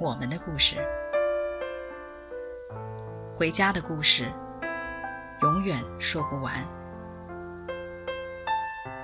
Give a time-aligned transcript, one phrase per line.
[0.00, 0.76] 我们的故事，
[3.36, 4.24] 回家的故事。
[5.42, 6.54] 永远说不完。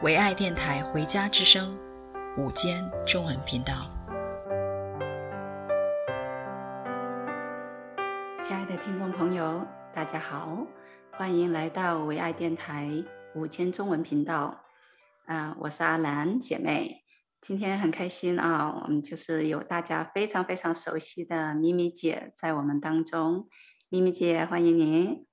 [0.02, 1.78] 唯爱电台《回家之声》
[2.42, 3.88] 午间中文频道，
[8.42, 10.66] 亲爱的听众朋友，大家好，
[11.12, 12.91] 欢迎来到唯爱电台
[13.34, 14.56] 午间中文频道。
[15.27, 16.99] 啊、呃，我是阿兰姐妹，
[17.41, 23.48] 今天很开心啊，我们就是有大家非常非常熟悉的咪咪姐在我们当中。
[23.88, 25.27] 咪咪姐，欢迎您。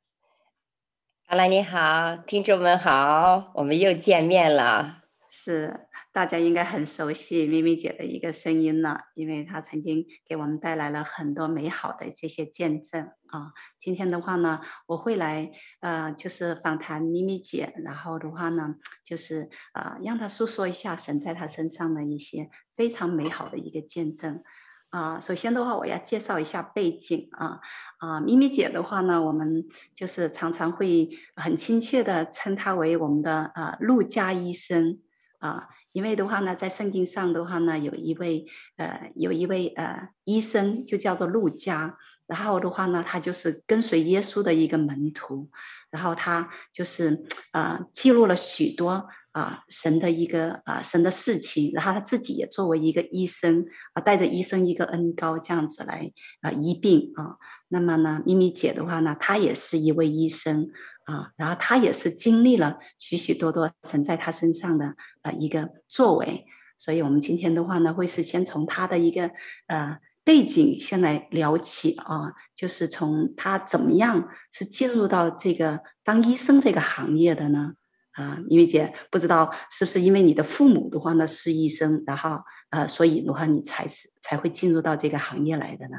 [1.25, 5.03] 阿兰你好，听众们好，我们又见面了。
[5.29, 5.86] 是，
[6.17, 13.53] 大家应该很熟悉咪咪姐的一个声音了，因为她曾经给我们带来了很多美好的这些见证啊。
[13.79, 24.41] 今天的话呢，我会来呃，就是访谈咪咪姐，然后的话呢，就是呃，让她诉说一下神在她身上的一些非常美好的一个见证。
[24.89, 27.59] 啊，首先的话，我要介绍一下背景啊。
[27.99, 34.99] 啊，咪咪姐的话呢，我们就是常常会很亲切的称她为我们的啊陆家医生
[35.37, 41.97] 啊，因为的话呢，在圣经上的话呢，有一位呃有一位呃医生就叫做路加，
[42.27, 45.49] 然后的话呢，他就是跟随耶稣的一个门徒，
[45.89, 49.07] 然后他就是呃记录了许多。
[49.37, 56.11] 啊，神的一个啊，神的事情，然后他自己也作为一个医生啊，带着医生一个恩膏这样子来
[56.41, 57.37] 啊医病啊。
[57.67, 60.71] 那么呢，咪咪姐的话呢，她也是一位医生
[61.05, 66.45] 啊，然后她也是经历了许许多多神在她身上的啊一个作为。
[66.75, 69.29] 所以我们今天的话呢，会是先从她的一个
[69.67, 77.73] 呃背景先来聊起啊，就是从她怎么样是进入到这个当医生这个行业的呢？
[78.17, 82.39] 啊，咪咪姐，不知道是不是因为你的父母的话呢是医生，然后
[82.71, 85.97] 呃，所以的话你才是才会进入到这个行业来的呢？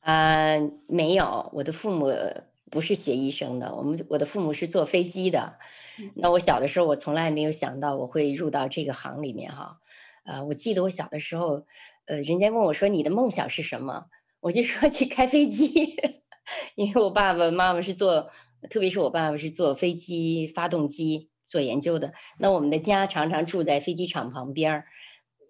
[0.00, 2.12] 呃，没有，我的父母
[2.70, 5.58] 不是学医生的，我们我的父母是坐飞机的。
[6.14, 9.78] 那我小的时候，我从来没有想到我会入到这个行里面哈。
[10.26, 11.64] 呃，我记得我小的时候，
[12.04, 14.04] 呃，人家问我说你的梦想是什么，
[14.40, 15.96] 我就说去开飞机，
[16.76, 18.28] 因为我爸爸妈妈是做。
[18.68, 24.84] 特别是我爸爸是做飞机发动机做研究的，那我们的家常常住在飞机场旁边儿，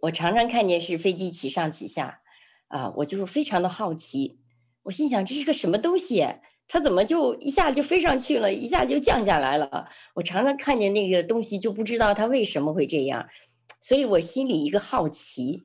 [0.03, 2.21] 我常常看见是飞机起上起下，
[2.69, 4.39] 啊，我就是非常的好奇，
[4.83, 6.27] 我心想这是个什么东西？
[6.69, 9.89] 它怎么就一下就飞上去了，一下就降下来了？
[10.15, 13.27] 我常常看见那个东西就不知道它为什么会这样，
[13.81, 15.63] 所以我心里一个好奇，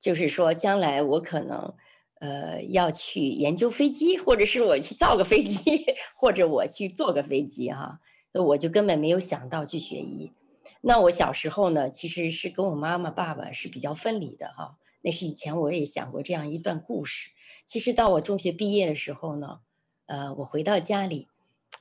[0.00, 1.74] 就是说将来我可能。
[2.18, 5.84] 呃，要去研究飞机，或者是我去造个飞机，
[6.16, 8.00] 或者我去坐个飞机哈，
[8.32, 10.32] 那我就根本没有想到去学医。
[10.80, 14.76] 那我小时候呢，其实是跟我妈妈、爸爸是比较分离的哈。
[15.02, 17.30] 那是以前我也想过这样一段故事。
[17.66, 19.60] 其实到我中学毕业的时候呢，
[20.06, 21.28] 呃，我回到家里，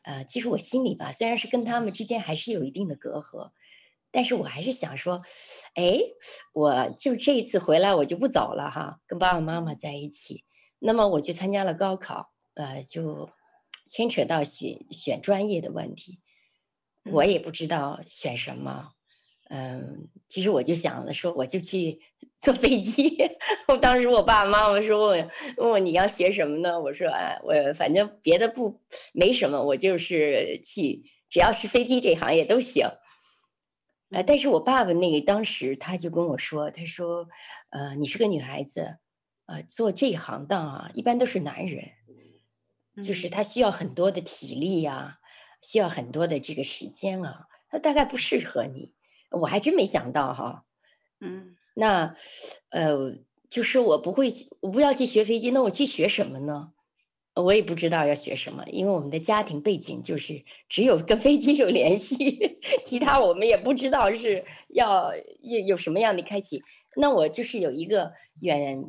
[0.03, 3.51] 呃，其实我心里吧，虽然是跟他们之间还是有一定的隔阂。
[4.15, 5.21] 但是我还是想说，
[5.73, 5.99] 哎，
[6.53, 10.45] 我就这一次回来我就不走了哈，跟爸爸妈妈在一起。
[10.79, 13.29] 那么我去参加了高考，呃，就
[13.89, 16.21] 牵扯到选选专业的问题，
[17.11, 18.91] 我也不知道选什么。
[19.49, 21.99] 嗯，其实我就想了说，我就去
[22.39, 23.17] 坐飞机。
[23.67, 26.79] 我当时我爸爸妈妈说问问我你要学什么呢？
[26.79, 28.79] 我说哎，我反正别的不
[29.13, 32.87] 没什么，我就是去，只要是飞机这行业都行。
[34.15, 37.27] 呃，但是我爸爸那个当时他就跟我说，他说，
[37.71, 38.97] 呃，你是个女孩子，
[39.45, 41.91] 呃，做这一行当啊，一般都是男人，
[43.03, 45.19] 就是他需要很多的体力呀、啊，
[45.61, 48.93] 需要很多的这个时间啊，他大概不适合你。
[49.31, 50.63] 我还真没想到哈，
[51.19, 52.15] 嗯，那，
[52.69, 53.17] 呃，
[53.49, 56.71] 就是我不会，我不要去学飞机，那我去学什么呢？
[57.35, 62.15] 我也不知道要学什么，因为我们的家庭背景就是只有跟飞机有联系，
[62.83, 66.61] 其他我们也不知道是要有有什么样的开启。
[66.95, 68.81] 那我就是有一个远，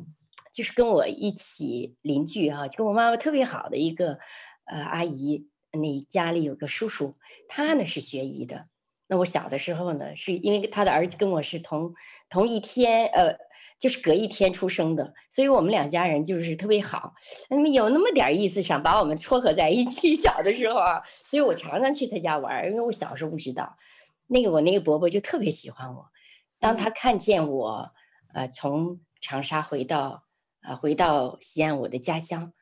[0.53, 4.17] 就是跟我一起邻居哈、啊，就跟我妈妈特别好的一个
[4.65, 7.15] 呃阿姨，那家里有个叔叔，
[7.49, 8.67] 他呢是学医的。
[9.09, 11.93] 那我小的时候呢，是因为他的儿子跟我是同
[12.29, 13.37] 同一天，呃，
[13.79, 17.13] 就是隔一天出生的，所以我们两家人就是特别好，
[17.49, 20.15] 那么有那么点意思，想把我们撮合在一起。
[20.17, 23.77] 小的时候啊，所以我常常去他家玩，因为我小时候不知道，
[24.27, 26.05] 那个我那个伯伯就特别喜欢我，
[26.59, 27.91] 当他看见我，
[28.33, 30.23] 呃，从长沙回到，
[30.67, 32.53] 呃，回到西安我的家乡，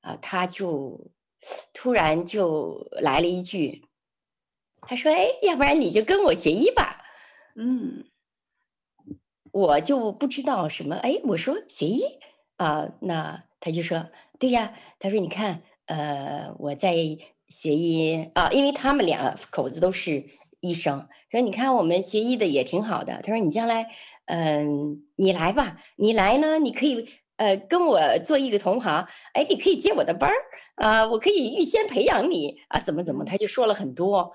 [0.00, 1.12] 啊、呃，他就
[1.72, 3.86] 突然就来了一句，
[4.80, 7.00] 他说：“哎，要不然你就跟我学医吧。”
[7.56, 8.04] 嗯。
[9.54, 12.02] 我就不知道什么，哎，我说学医
[12.56, 14.04] 啊，那他就说，
[14.40, 16.96] 对呀，他说你看，呃，我在
[17.48, 20.24] 学医啊，因为他们两口子都是
[20.58, 23.86] 医生，说你看我们学医的也挺好的，他说你将来，
[24.26, 30.34] 嗯、你来吧，你来呢，你可以呃跟我做一个同行，哎，你可以接我的班儿
[30.84, 34.32] 啊，我可以预先培养你啊，怎么怎么，他就说了很多。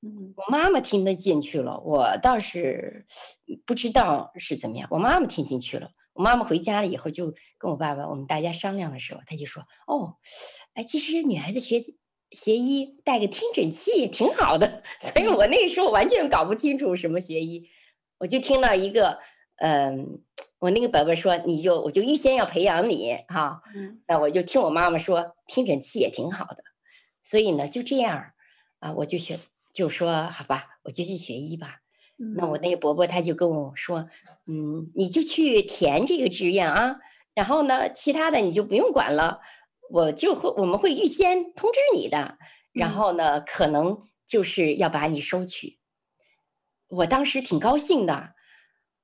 [0.00, 3.06] 我妈妈听得进去了，我倒是
[3.64, 4.86] 不知道是怎么样。
[4.90, 10.16] 我妈妈听进去了，我妈妈回家了以后就跟我爸爸，我们大家商量的时候，他就说：“哦，
[10.74, 11.80] 哎，其实女孩子学
[12.30, 14.82] 学医带个听诊器也挺好的。
[15.00, 17.68] ”所以我那个时候完全搞不清楚什么学医，
[18.18, 19.18] 我就听到一个，
[19.56, 20.22] 嗯，
[20.60, 23.62] 我那个伯伯说：“你就我就预先要培养你哈。”
[24.06, 26.62] 那我就听我妈妈说，听诊器也挺好的，
[27.24, 28.32] 所以呢就这样
[28.78, 29.40] 啊，我就学。
[29.76, 31.80] 就说好吧，我就去学医吧。
[32.18, 34.08] 嗯、那我那个伯伯他就跟我说，
[34.46, 36.96] 嗯，你就去填这个志愿啊，
[37.34, 39.38] 然后呢，其他的你就不用管了，
[39.90, 42.38] 我就会我们会预先通知你的，
[42.72, 45.78] 然后呢，可能就是要把你收取。
[46.88, 48.30] 我当时挺高兴的，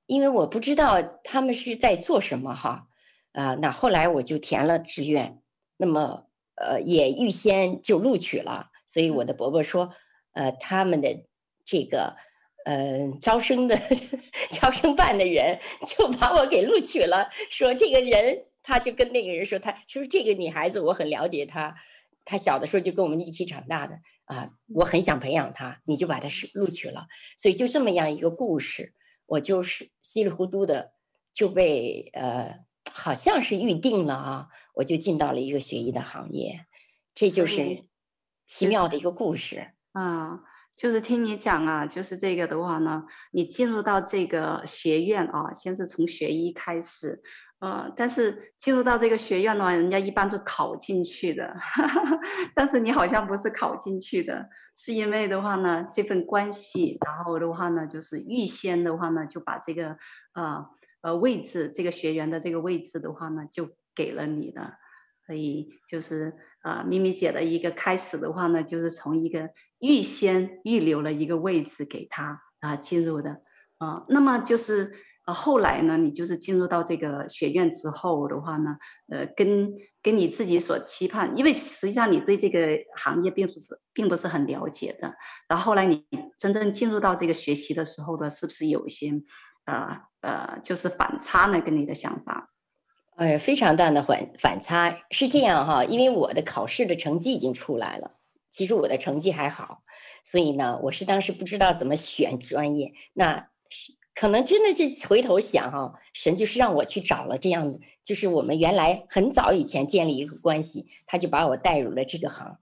[0.07, 2.87] 因为我不知道他们是在做什么哈，
[3.33, 5.43] 啊、呃，那后来我就填了志愿，
[5.77, 9.93] 那么呃也预先就录取了，所以我的伯伯说。
[10.33, 11.25] 呃，他们的
[11.65, 12.17] 这个
[12.65, 13.79] 呃招生的
[14.53, 21.75] 招生办的人就把我给录取了，说这个人，他就跟那个人说，他说这个女孩子我很了解她，
[22.25, 27.07] 她小的时候就跟我们一起长大的啊，我很想培养她，你就把她是录取了，
[27.37, 28.95] 所以就这么样一个故事，
[29.27, 30.93] 我就是稀里糊涂的
[31.33, 32.61] 就被呃
[32.93, 36.67] 好像是预定了啊，我就进到了一个学医的行业，
[37.15, 37.85] 这就是
[38.47, 39.73] 奇妙的一个故事。
[39.93, 40.41] 啊，
[40.77, 47.23] 就是听你讲啊，就是这个的话呢，你进入到这个学院啊，先是从学医开始，
[47.61, 52.19] 呃，但是进入到这个学院的话，人家一般是考进去的，哈哈，
[52.55, 59.97] 但是你好像不是考进去的，是因为的话呢，这份关系，然后的话呢，就是预先的话呢，就把这个
[60.35, 60.67] 呃，
[61.03, 64.75] 呃位置，这个学员的这个位置的话呢，就给了你的，
[65.33, 66.35] 所以就是。
[66.63, 69.51] 啊，咪咪姐的一个开始的话呢，就是从一个
[69.81, 73.31] 预先预留了一个位置给他啊进入的
[73.79, 74.93] 啊，那么就是
[75.27, 78.77] 呃后来呢，你就是进入到这个学院之后的话呢，
[79.09, 85.13] 呃跟跟你自己所期盼，因为实际上你对这个行业并不是并不是很了解的，
[85.49, 86.07] 然后后来你
[86.39, 89.11] 真正进入到这个学习的时候呢，是不是有一些
[89.65, 91.61] 呃呃就是反差呢？
[91.61, 92.52] 跟你的想法？
[93.23, 94.99] 呃，非常大的反反差。
[95.13, 98.17] 是这样哈，因为我的考试的成绩已经出来了，
[98.51, 99.83] 其实我的成绩还好，
[100.25, 103.49] 所以呢，我是当时不知道怎么选专业，那
[104.15, 112.59] 可能真的是回头想哈，神就是让我去找了这样，就是我们原来很早以前建立一个关系，他就把我带入了这个行，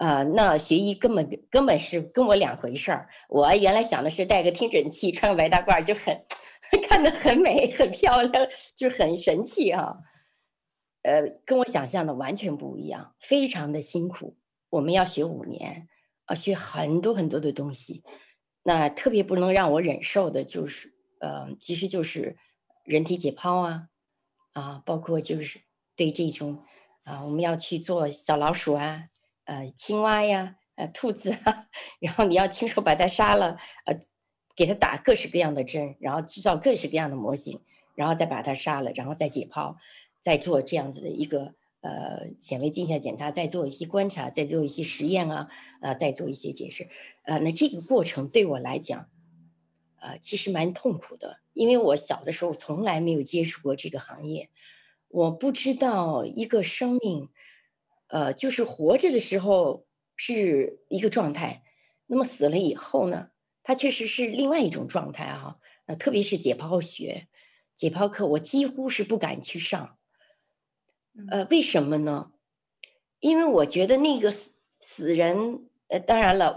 [0.00, 6.24] 呃，那学医根本根本是跟我两回事儿，我原来想的是带个听诊器，穿个白大褂就很。
[6.88, 9.98] 看得很美，很漂亮，就是很神气啊。
[11.02, 14.38] 呃，跟我想象的完全不一样，非常的辛苦。
[14.70, 15.88] 我们要学五年，
[16.26, 18.02] 啊，学很多很多的东西。
[18.62, 22.36] 那特别不能让我忍受的就是，呃，其实就是
[22.84, 23.88] 人体解剖啊，
[24.52, 25.60] 啊，包括就是
[25.96, 26.62] 对这种
[27.02, 29.06] 啊，我们要去做小老鼠啊，
[29.50, 31.66] 呃，青蛙呀，呃，兔子啊，
[31.98, 33.98] 然后你要亲手把它杀了，呃。
[34.56, 37.60] 给它打各式各样的针，然后制造各式各样的模型，
[37.94, 39.74] 然后再把它杀了，然后再解剖，
[40.18, 45.48] 再做这样子的一个呃显微镜下检查，再做一些观察，再做一些实验啊，
[45.80, 46.88] 呃，再做一些解释，
[47.22, 49.08] 呃，那这个过程对我来讲，
[49.96, 54.50] 呃，其实蛮痛苦的，因为我小的时候从来没有接触过这个行业，
[55.08, 57.30] 我不知道一个生命，
[58.10, 59.86] 呃，就是活着的时候
[60.16, 61.62] 是一个状态，
[62.06, 63.30] 那么死了以后呢？
[63.62, 67.28] 它确实是另外一种状态啊，呃，特别是解剖学、
[67.76, 69.96] 解剖课，我几乎是不敢去上。
[71.30, 72.32] 呃，为什么呢？
[73.20, 76.56] 因为我觉得那个死死人，呃，当然了，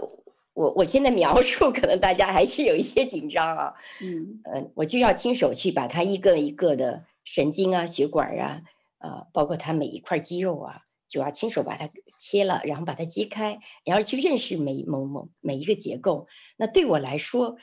[0.54, 3.74] 我我现在描述， 可能大家还是有一些紧张啊。
[4.00, 8.62] 嗯，呃，我就要亲手去把它一个一个的神经啊、血管啊，
[8.98, 16.26] 呃，包括它每一块肌肉啊，就要亲手把它切了，然后把它揭开，然后去认识每某某每一个结构。
[16.56, 17.56] 那对我来说，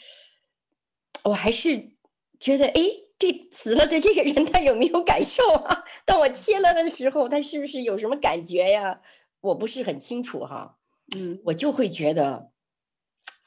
[1.24, 1.91] 我还是
[2.39, 2.81] 觉得，哎，
[3.19, 5.83] 这死了的这个人他有没有感受啊？
[6.05, 9.01] 当我切了的时候，他是不是有什么感觉呀？
[9.41, 10.77] 我不是很清楚哈。
[11.15, 12.51] 嗯，我就会觉得。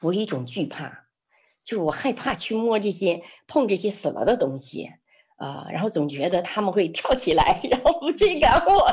[0.01, 1.07] 我有一种惧怕，
[1.63, 4.91] 就是我害怕去摸这些、碰这些死了的东西，
[5.37, 8.85] 啊、呃，然后总觉得他们会跳起来， 然后追赶我，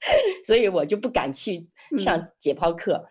[0.46, 3.08] 所以我就不敢去上解剖课。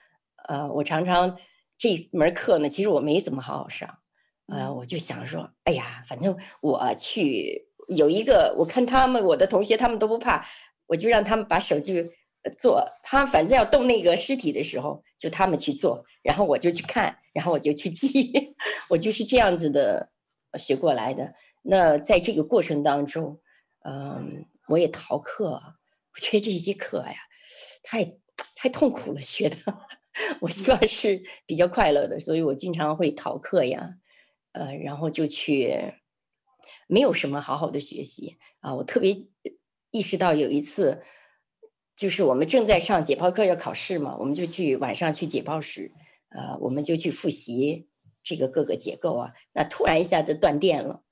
[0.48, 1.38] 嗯、呃，我常常
[1.78, 4.00] 这门课呢，其实我没怎么好好上，
[4.48, 10.46] 呃，我就想说，哎呀，反正我去有一个，我看他们我的同学他们都不怕，
[10.88, 12.12] 我就让他们把手机。
[12.58, 18.32] 做他反正要动那个尸体的时候，就他们去做，然后我就去看，然后我就去记，
[18.90, 20.10] 我就是这样子的
[20.58, 21.34] 学过来的。
[21.62, 23.38] 那在这个过程当中，
[23.84, 25.62] 嗯，我也逃课，
[26.14, 27.16] 我觉得这些课呀，
[27.84, 28.18] 太
[28.56, 29.58] 太痛苦了，学的。
[30.42, 33.96] 我希望是比较快乐的，所以我经常会逃课呀，
[34.52, 35.94] 呃，然后就去，
[36.88, 38.76] 没有什么好好的学习啊。
[38.76, 39.28] 我特别
[39.92, 41.04] 意识到有一次。
[42.00, 45.92] 就是我们正在上解剖课要考试嘛，我们就去晚上去解剖室，
[46.30, 47.90] 呃，我们就去复习
[48.24, 49.34] 这个各个结构啊。
[49.52, 51.04] 那突然一下子断电了，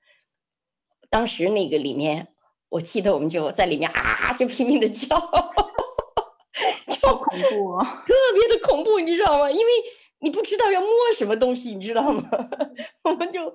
[1.10, 2.28] 当时那个里面，
[2.70, 5.16] 我记得我们就在里面啊，就拼命的叫，
[6.90, 9.50] 超恐怖哦， 特别的恐怖，你知道吗？
[9.50, 9.72] 因为
[10.20, 12.22] 你不知道要摸什么东西，你知道吗？
[13.04, 13.52] 我们就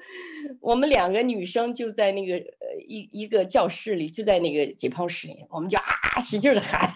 [0.62, 6.94] 我们两个女生就在那个呃一一个教室里，就在那个解剖室里，我们就啊使劲的喊。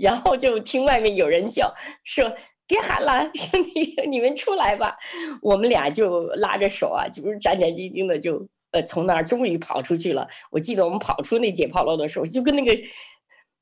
[0.00, 1.72] 然后就听外面有人叫，
[2.04, 2.32] 说
[2.66, 4.96] 别喊了，说你你们出来吧。
[5.40, 10.28] 我们俩就拉着手啊，就是战战兢兢的，就呃从那儿终于跑出去了。
[10.50, 12.76] 我记得我们跑出那解剖楼的时候，就跟那个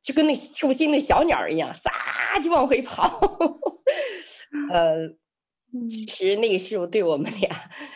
[0.02, 1.92] 就跟那受惊的小鸟一样，撒
[2.42, 3.21] 就往回跑。
[4.73, 5.09] 呃，
[5.88, 7.49] 其实那个时候对我们俩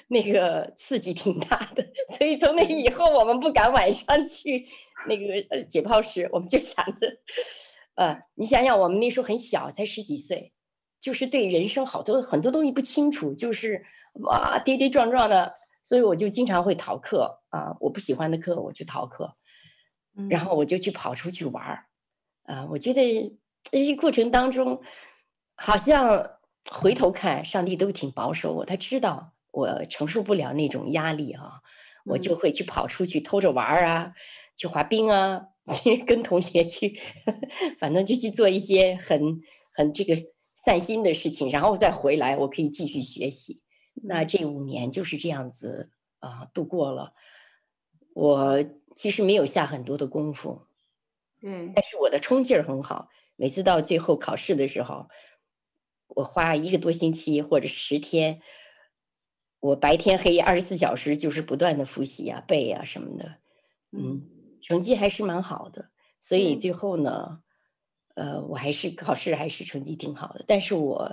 [0.09, 1.85] 那个刺激挺大的，
[2.17, 4.67] 所以从那以后我们不敢晚上去
[5.09, 7.09] 那个解剖室，我们就想着。
[7.97, 10.53] 呃，你想想，我们那时候很小，才十几岁，
[11.01, 13.83] 就是对人生好多很多东西不清楚，就是
[14.25, 15.55] 哇跌跌撞撞的，
[15.87, 19.37] 所以我就经常会逃课啊、呃，我不喜欢的课我就逃课，
[20.29, 21.87] 然后我就去跑出去玩儿，
[22.43, 23.39] 啊、呃，我觉得
[23.71, 24.83] 这些过程当中，
[25.55, 26.39] 好像
[26.71, 31.63] 回头看，上帝都挺保守我，他知道我承受不了那种压力啊，
[32.05, 34.13] 我就会去跑出去偷着玩儿啊，
[34.57, 35.47] 去滑冰啊。
[35.83, 36.97] 去跟同学去，
[37.81, 39.41] 反正就去做一些很
[39.73, 40.15] 很这个
[40.55, 43.61] 散心的事情，然后再回来，我可以继续学习。
[44.03, 47.15] 那这五年就是这样子啊、呃、度过了。
[48.15, 50.67] 我其实没有下很多的功夫，
[51.43, 53.09] 嗯，但是我的冲劲儿很好。
[53.37, 55.09] 每次到最后考试的时候，
[56.09, 58.41] 我花一个多星期或者是十天，
[59.61, 63.37] 我白天黑夜二十四小时就是不断的复习啊、背啊什么的，
[63.93, 64.31] 嗯。
[64.63, 67.41] 成绩还是蛮好的，所以最后呢，
[68.17, 70.45] 嗯、呃，我还是考试还是成绩挺好的。
[70.49, 71.09] 但是我，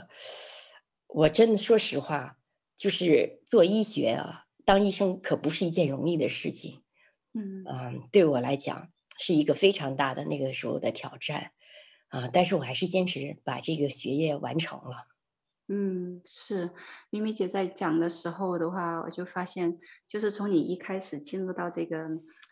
[1.06, 2.36] 我真的说实话，
[2.77, 6.84] 就是做医学啊，当医生可不是一件容易的事情。
[7.34, 11.51] 嗯嗯、呃，对我来讲是一个非常大的那个时候的挑战
[12.10, 15.08] 啊、呃，但是我还是坚持把这个学业完成了。
[15.68, 16.72] 嗯，是
[17.10, 22.08] 咪咪姐在讲的时候的话，我就发现，就是从你一开始进入到这个。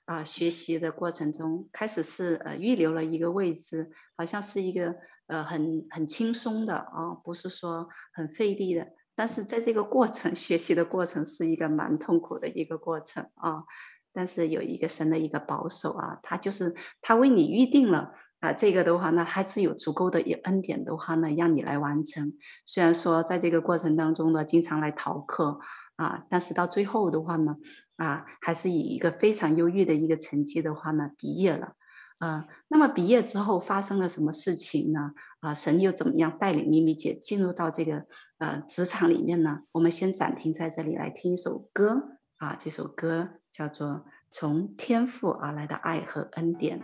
[0.06, 4.94] 啊、呃，学习的过程中，开始是呃预留了一个位置，好像是一个
[5.28, 8.86] 呃很很轻松的啊、哦，不是说很费力的。
[9.22, 13.63] 但是在这个过程 学习的过程是一个蛮痛苦的一个过程啊、
[14.12, 16.74] 但是有一个神的一个保守啊，他就是
[17.04, 22.34] 他为你预定了啊、这个的话呢，还是有足够的一恩典的话呢，让你来完成。
[22.66, 25.60] 虽然说在这个过程当中呢，经常来逃课
[25.98, 27.58] 啊，但是到最后的话呢。
[27.98, 31.74] 啊，还是以一个非常优异的一个成绩的话呢，毕业了。
[32.22, 35.12] 啊，那么毕业之后发生了什么事情呢？
[35.40, 38.06] 啊，神又怎么样带领咪咪姐进入到这个
[38.38, 39.62] 呃职场里面呢？
[39.72, 42.20] 我们先暂停在这里来听一首歌。
[42.38, 43.88] 啊，这首歌叫做
[44.30, 46.80] 《从天赋而来的爱和恩典》，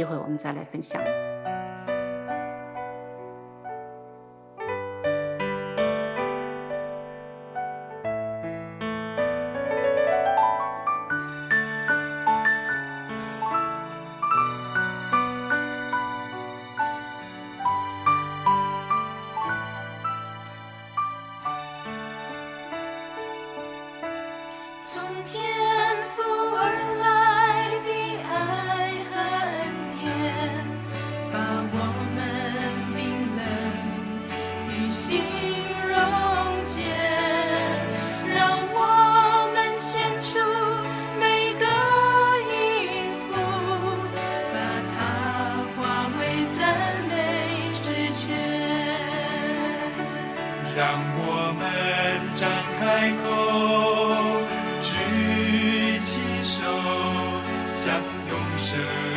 [0.00, 1.00] 一会儿我们再来分享。
[57.84, 57.92] 相
[58.30, 59.11] 永生。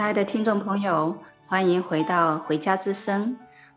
[0.00, 1.14] 亲爱的听众朋友，
[1.46, 3.36] 欢迎回到《回家之声》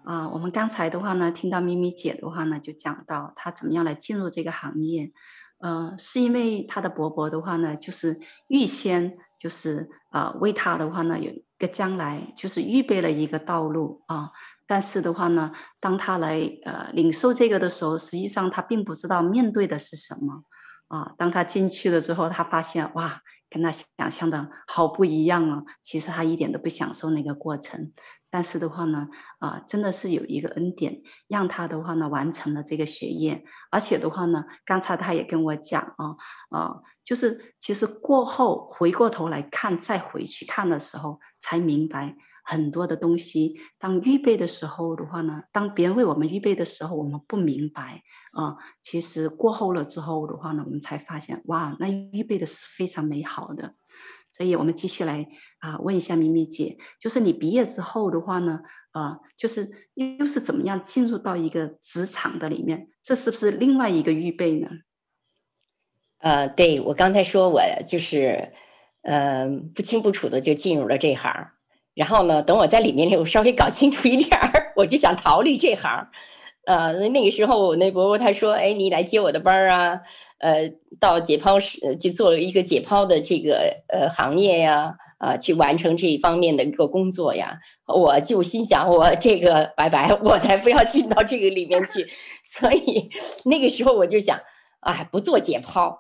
[0.09, 0.29] 啊！
[0.29, 5.12] 我们刚才的话呢，听到咪咪姐的话呢，就讲到她怎么样来进入这个行业。
[5.59, 14.31] 呃，是因为她的伯伯的话呢，就是预先就是、呃，为她的话呢，有一个将来就是预备了一个道路啊。
[14.65, 20.45] 但是的话呢，当她来呃领受这个的时候，实际上她并不知道面对的是什么
[20.88, 21.12] 啊。
[21.17, 23.22] 当她进去了之后，她发现哇。
[23.54, 25.63] 跟他想象的好不一样啊！
[25.84, 27.94] 其实他一点都不享受那个过程，
[28.32, 36.16] 但是的话呢，啊、真的是有一个恩典，让他的话呢完成了这个学业，而且的话呢，刚才他也跟我讲啊，
[36.50, 42.16] 啊、就是其实过后回过头来看，再回去看的时候，才明白。
[42.43, 48.03] 很多的东西，当预备的时候的话呢，当别人为我们预备的时候，我们不明白
[48.34, 53.75] 啊、其实过后了之后的话呢，我们才发现，哇，那预备的是非常美好的。
[54.32, 55.27] 所以，我们继续来
[55.60, 62.88] 啊、问一下咪咪姐，就是你毕业之后的话呢，啊、就是又是怎么样进入到一个职场的里面？
[63.03, 64.67] 这是不是另外一个预备呢？
[66.17, 68.53] 呃，对，我刚才说我就是，
[69.03, 71.51] 呃，不清不楚的就进入了这行。
[71.95, 76.08] 然后呢，等我在里面， 我稍微搞清楚一点儿，我就想逃离这行。
[76.65, 79.99] 呃，那个时候我那伯伯他说，哎，你来接我的班儿啊，
[80.39, 87.60] 呃，到解剖室去做一个解剖的这个呃行业呀，啊、呃，去完成这一方面的一个工作呀。
[87.86, 92.08] 我就心想，我这个拜拜，我才不要进到这个里面去。
[92.45, 93.10] 所以
[93.43, 94.39] 那个时候我就想，
[94.79, 95.93] 哎，不做解剖，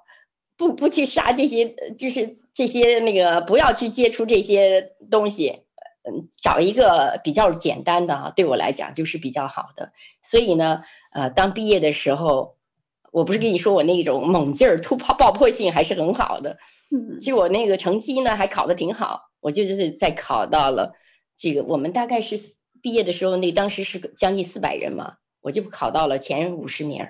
[0.57, 5.62] 不不去杀这些，就是这些那个，不要去接触这些东西。
[6.05, 9.93] 嗯，找一个比较简单的哈，对我来讲就是比较好的。
[10.21, 12.57] 所以呢，呃，当毕业的时候，
[13.13, 16.57] 我不是跟你说我那种猛劲儿、突破、爆破性还是很好的。
[16.91, 20.93] 嗯，其实我那个成绩呢还考得挺好，我就就是在考到了
[21.37, 22.35] 这个，我们大概是
[22.81, 27.07] 毕业的时候，那当时是将近四百人嘛，我就考到了前五十名。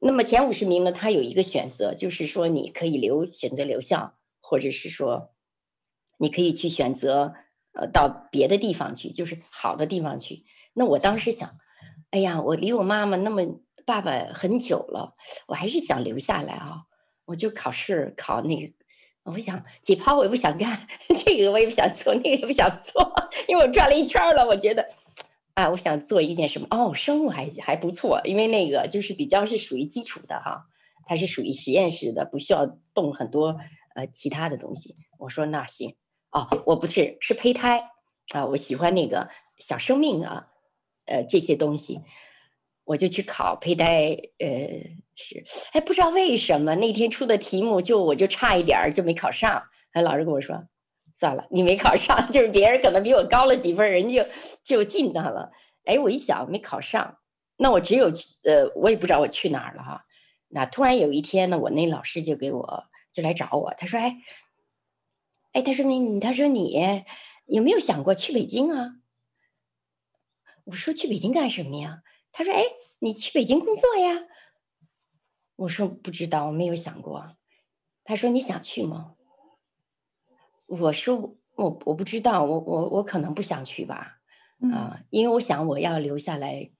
[0.00, 5.30] 那么前五十名呢，他有一个选择，就是说你可以留，选择留校，或者是说
[6.18, 7.34] 你可以去选择。
[7.72, 10.44] 呃，到别的地方去，就是好的地方去。
[10.74, 11.56] 那我当时想，
[12.10, 13.42] 哎呀，我离我妈妈那么
[13.86, 15.14] 爸爸很久了，
[15.46, 16.82] 我还是想留下来啊。
[17.26, 18.72] 我就考试考那个，
[19.22, 20.86] 我想解剖我也不想干，
[21.24, 23.00] 这个我也不想做，那个也不想做，
[23.46, 24.84] 因为我转了一圈了，我觉得，
[25.54, 26.66] 啊，我想做一件什么？
[26.70, 30.64] 哦，生物还还不错，因为那个就是比较是属于基础的哈，
[31.06, 33.56] 它是属于实验室的，不需要动很多
[33.94, 34.96] 呃其他的东西。
[35.20, 35.94] 我说那行。
[36.32, 37.90] 哦，我不是，是胚胎
[38.32, 40.46] 啊，我喜欢那个小生命啊，
[41.06, 42.00] 呃，这些东西，
[42.84, 44.48] 我就去考胚胎，呃，
[45.16, 49.60] 是，哎，不知道为什么那天出的题目就我就差一点儿就没考上，
[49.92, 50.56] 哎，老师跟我说，
[51.12, 54.22] 算了，你没考上， 就是别人可能比我高了几分，人家
[54.62, 55.50] 就就进到了，
[55.86, 57.18] 哎，我一想没考上，
[57.56, 60.04] 那我只有去，呃，我也不知道我去哪儿了哈，
[60.50, 64.16] 那突然有一天呢，我那老师就给我就来找我，他说，哎。
[65.52, 67.04] 哎，他说你，他说你
[67.46, 69.00] 有没有想过去北京啊？
[70.64, 72.04] 我说去北京干什么呀？
[72.30, 72.62] 他说，哎，
[73.00, 74.28] 你去北京工作呀？
[75.56, 77.36] 我说不知道，我没有想过。
[78.04, 79.16] 他说你想去吗？
[80.66, 84.20] 我说我我不知道，我我我可能不想去吧。
[84.72, 86.70] 啊，因为我想我要留下来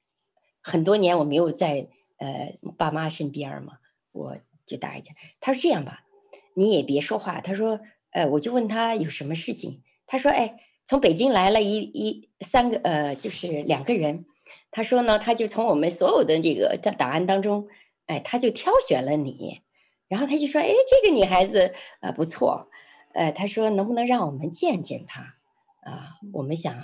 [0.61, 3.79] 很多年，我没有在呃爸妈身边嘛，
[4.13, 5.05] 我就答应。
[5.41, 6.07] 他说这样吧，
[6.55, 7.41] 你也别说话。
[7.41, 7.81] 他说。
[8.13, 14.27] 呃，我就问他有什么事情，他说：“哎，从北京来了一一三个，呃，就是两个人。
[14.73, 17.69] 他说呢，他就从我们所有的这个这档案当中，
[18.07, 19.61] 哎，他就挑选了你，
[20.09, 22.69] 然后他就说：，哎，这个女孩子呃不错，
[23.15, 25.37] 呃，他说能不能让我们见见她？
[25.83, 26.75] 啊，我们想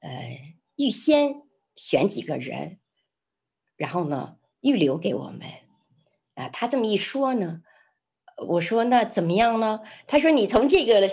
[0.00, 0.40] 呃
[0.76, 1.42] 预先
[1.76, 2.78] 选几个人，
[3.76, 5.42] 然后呢预留给我们。
[6.34, 7.62] 啊，他这么一说呢。”
[8.48, 9.80] 我说那怎么样呢？
[10.06, 11.08] 他说你从这个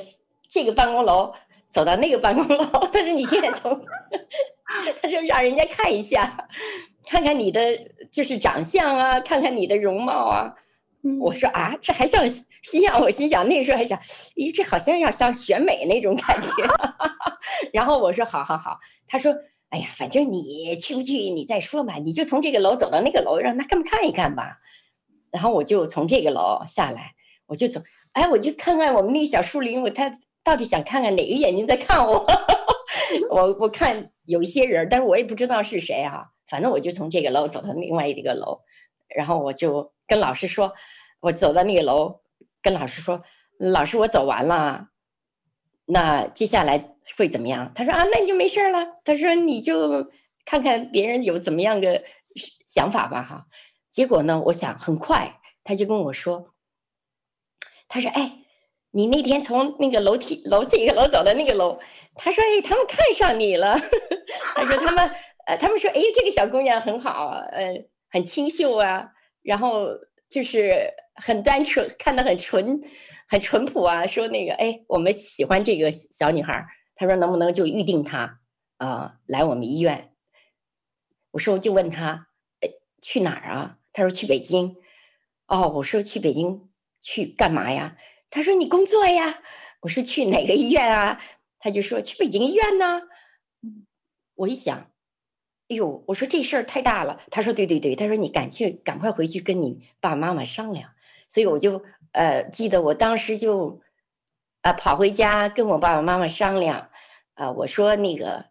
[0.47, 1.33] 这个办公楼
[1.69, 2.65] 走到那个办公楼。
[2.65, 3.71] 他说你现在从，
[5.01, 6.47] 他说让人家看一下，
[7.05, 7.61] 看看你的
[8.11, 10.53] 就是长相啊，看看你的容貌啊。
[11.21, 13.97] 我说啊，这还像心想，我心想那个时候还想，
[14.35, 16.49] 咦，这好像要像选美那种感觉。
[17.71, 18.77] 然后我说好好好。
[19.07, 19.33] 他说
[19.69, 24.57] 哎呀，反正你去不去你再说吧，你就从这个楼走到那个楼，让他看不看一看吧。
[25.31, 27.13] 然后我就从这个楼下来。
[27.47, 27.81] 我就走，
[28.11, 30.11] 哎，我就看看我们那个小树林，我他
[30.43, 32.25] 到底想看看哪个眼睛在看我？
[33.31, 36.25] 我我看有一些人，但是我也不知道是谁啊。
[36.49, 38.61] 反正我就从这个楼走到另外一个楼，
[39.15, 40.73] 然后我就跟老师说，
[41.19, 42.21] 我走到那个楼，
[42.61, 43.21] 跟老师说，
[43.59, 44.87] 老师我走完了，
[45.85, 46.79] 那接下来
[47.17, 47.71] 会怎么样？
[47.75, 48.79] 他说啊，那你就没事了。
[49.03, 50.09] 他说你就
[50.45, 52.03] 看看别人有怎么样的
[52.67, 53.45] 想法吧，哈。
[53.91, 56.53] 结果呢，我想很快他就跟我说。
[57.87, 58.39] 他说：“哎，
[58.91, 61.79] 你那天从那个楼梯楼这个楼走的那个楼，
[62.15, 63.79] 他说：哎，他们看上你了。
[64.55, 65.11] 他说他们
[65.45, 69.09] 呃，他们说，哎，这个小姑娘很好，呃，很清秀啊，
[69.41, 69.87] 然后
[70.29, 72.81] 就是很单纯，看得很纯，
[73.29, 74.05] 很淳朴啊。
[74.05, 76.65] 说那个，哎，我们喜欢这个小女孩。
[76.95, 78.39] 他说能不能就预定她
[78.77, 80.11] 啊，来我们医院？
[81.31, 82.27] 我说就问他，
[82.59, 82.69] 哎，
[83.01, 83.77] 去哪儿啊？
[83.93, 84.75] 他说去北京。
[85.47, 86.66] 哦，我说去北京。”
[87.01, 87.97] 去干嘛呀？
[88.29, 89.41] 他说你工作呀。
[89.81, 91.21] 我说去哪个医院啊？
[91.59, 93.01] 他就说去北京医院呢。
[94.35, 94.91] 我一想，
[95.69, 97.21] 哎呦，我说这事儿太大了。
[97.31, 100.89] 他说对对对，他说你赶去，赶快回去跟你爸爸妈妈商量。
[101.29, 103.81] 所以我就呃记得我当时就、
[104.61, 106.77] 呃、跑回家跟我爸爸妈妈商量
[107.35, 108.45] 啊、呃，我说那个。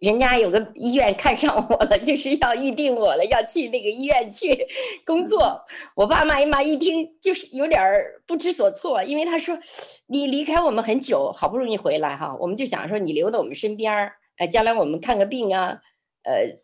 [0.00, 4.66] 人家有个医院看上我了，就是要预定我了，要去那个医院去
[5.04, 5.60] 工作。
[5.96, 7.80] 我爸妈妈一听就是有点
[8.26, 9.58] 不知所措，因为他说
[10.06, 15.80] 你离开我们很久，好不容易回来哈，我们就想说你留在我们身边儿，呃，将来我们看个病啊，
[16.22, 16.58] 呃，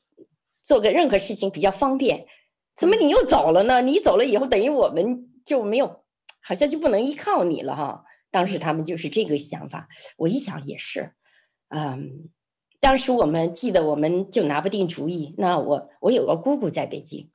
[0.63, 2.27] 做个任何事情比较方便。
[2.77, 3.83] 怎么你又走了呢？
[3.83, 6.05] 你走了以后，等于我们就没有，
[6.41, 8.05] 好像就不能依靠你了哈。
[8.31, 9.89] 当时他们就是这个想法。
[10.17, 11.13] 我一想也是，
[11.69, 12.31] 嗯，
[12.85, 15.35] 当时我们记得我们就拿不定主意。
[15.39, 17.31] 那我我有个姑姑在北京，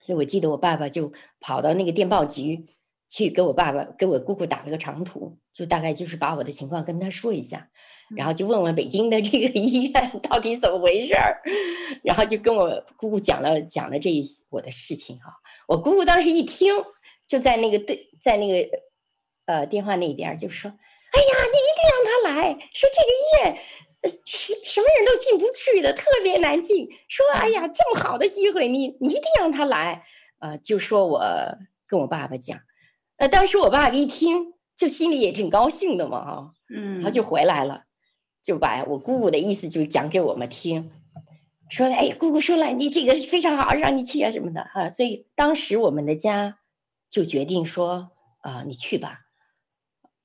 [0.00, 2.66] 所以我记得我爸爸就跑到那个电报局
[3.08, 7.70] 去给我爸爸给我姑姑打了个长途，就大概就是把我的情况跟他说一下。
[8.16, 11.42] 然后就问问北京的这个 医院到底怎么回事儿，
[12.04, 15.32] 然后就跟我姑姑讲了讲了这一我的事情哈。
[15.66, 16.72] 我姑姑当时一听，
[17.26, 18.78] 就在那个对在那个
[19.46, 23.62] 呃电话那边就说：“哎呀，你一定让他来，说这个医院
[24.08, 26.88] 什什么人都进不去的，特别难进。
[27.08, 30.04] 说哎呀，这么好的机会，你你一定让他来。”
[30.40, 31.22] 呃，就说我
[31.86, 32.58] 跟我爸爸讲，
[33.18, 37.84] 呃，当时我爸爸一听，就心里也挺高兴的嘛哈，嗯，他就回来了。
[38.42, 40.90] 就把我姑姑的意思就讲给我们听，
[41.70, 46.58] 说：“哎，姑姑说了，你这个非常好，让你去啊什么的啊。”所以当时我们的家
[47.08, 48.10] 就决定说
[48.42, 49.20] ：“啊，你去吧。”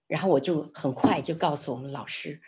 [0.09, 2.41] 然后我就很快就告诉我们老师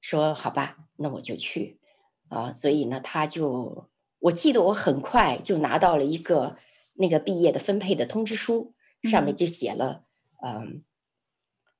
[0.00, 1.80] 说：“好吧，那我就去。”
[2.28, 6.58] 啊，所以呢，他就我记得我很快就拿到了一个
[6.92, 10.04] 那个毕业的分配的通知书，上面就写了，
[10.44, 10.84] 嗯，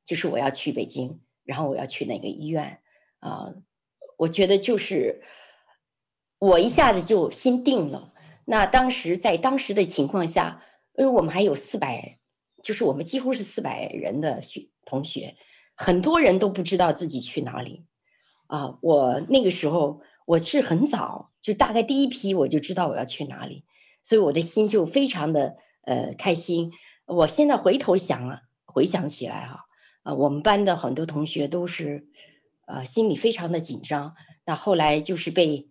[0.06, 2.80] 就是我要去北京，然后我要去哪个医院。
[3.20, 3.52] 啊，
[4.16, 5.22] 我觉得就是
[6.38, 8.14] 我一下子就心定了。
[8.46, 10.64] 那当时在当时的情况下，
[10.96, 12.18] 因为我们还有四百，
[12.62, 15.36] 就是我们几乎是四百人的学同学，
[15.74, 17.84] 很多人都不知道自己去哪里。
[18.48, 23.64] 啊，我那个时候我是很早，就大概第一批我就知道我要去哪里，
[24.02, 25.56] 所以我的心就非常的
[25.86, 26.70] 呃开心。
[27.06, 29.60] 我现在回头想啊，回想起来哈，
[30.02, 32.08] 啊，我们班的很多同学都是。
[32.70, 34.14] 呃，心里非常的紧张。
[34.44, 35.70] 那后来就是被，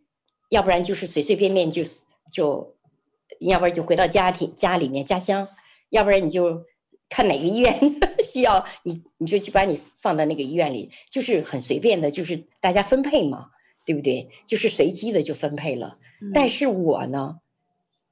[0.49, 1.83] 要不然就是随随便便就
[2.31, 2.75] 就，
[3.39, 5.47] 要不然就回到家庭家里面家乡，
[5.91, 6.65] 要不然你就
[7.09, 7.79] 看哪个医院
[8.25, 13.51] 需要你，你就去把你放到那个医院里，就是很随便的，就是大家分配嘛，
[13.85, 14.29] 对不对？
[14.45, 15.97] 就是随机的就分配了。
[16.21, 16.31] 嗯。
[16.33, 17.39] 但是我呢，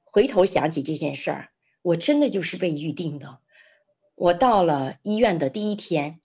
[0.04, 1.50] 回头想起这件事儿，
[1.82, 3.38] 我真的就是被预定的。
[4.14, 6.20] 我到了医院的第一天，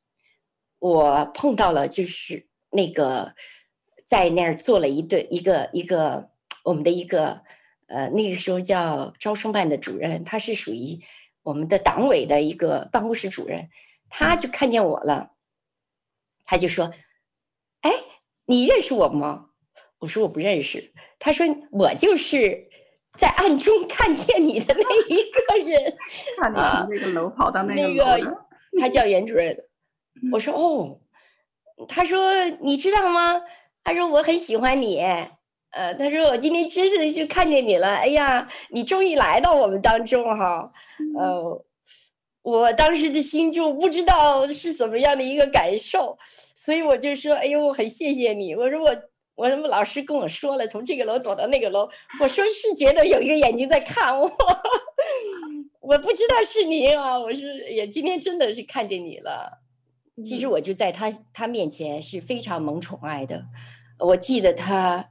[0.79, 2.47] 我碰到了就是。
[2.73, 3.35] 那个
[4.05, 6.29] 在那儿做了一对一个一个
[6.63, 7.41] 我们的一个
[7.87, 11.01] 呃那个时候叫招生办的主任，他是属于
[11.43, 13.69] 我们的党委的一个办公室主任，
[14.09, 15.31] 他就看见我了，
[16.45, 16.91] 他就说
[17.81, 17.91] ：“哎，
[18.45, 19.49] 你认识我吗？”
[19.99, 22.67] 我说：“我不认识。”他说：“我就是
[23.17, 25.97] 在暗中 看见你的那一个人。
[26.41, 28.37] ”看你从那个楼跑到那个楼，那个
[28.79, 29.57] 他叫袁主任。
[30.31, 30.99] 我说：“哦。”
[31.87, 33.41] 他说：“你知道吗？”
[33.83, 34.99] 他说：“我很喜欢你。”
[35.71, 37.87] 呃，他说：“我今天真是就看见你了。
[37.87, 40.71] 哎呀，你终于来到我们当中哈。”
[41.17, 41.65] 呃，
[42.41, 46.17] 我当时的心就不知道是怎么样的一个感受，
[46.55, 48.89] 所以我就说：“哎呦，我很谢谢你。”我说：“我
[49.35, 54.29] 我什么老师跟我说了，从这个楼走到那个楼，我说是觉得有一个眼睛在看我，
[55.79, 57.17] 我不知道是你啊。
[57.17, 59.59] 我是也今天真的是看见你了。”
[60.25, 63.45] 其实我就在他他面前是非常萌宠爱的，
[63.97, 65.09] 我记得他，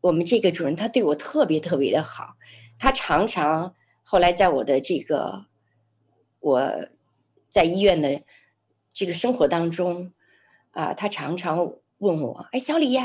[0.00, 2.36] 我们这个主任他对我特别特别的好，
[2.78, 5.46] 他常常后来在我的这个
[6.40, 6.70] 我
[7.48, 8.22] 在医院的
[8.92, 10.12] 这个生活当中，
[10.70, 12.98] 啊，他常常问我，哎，小李，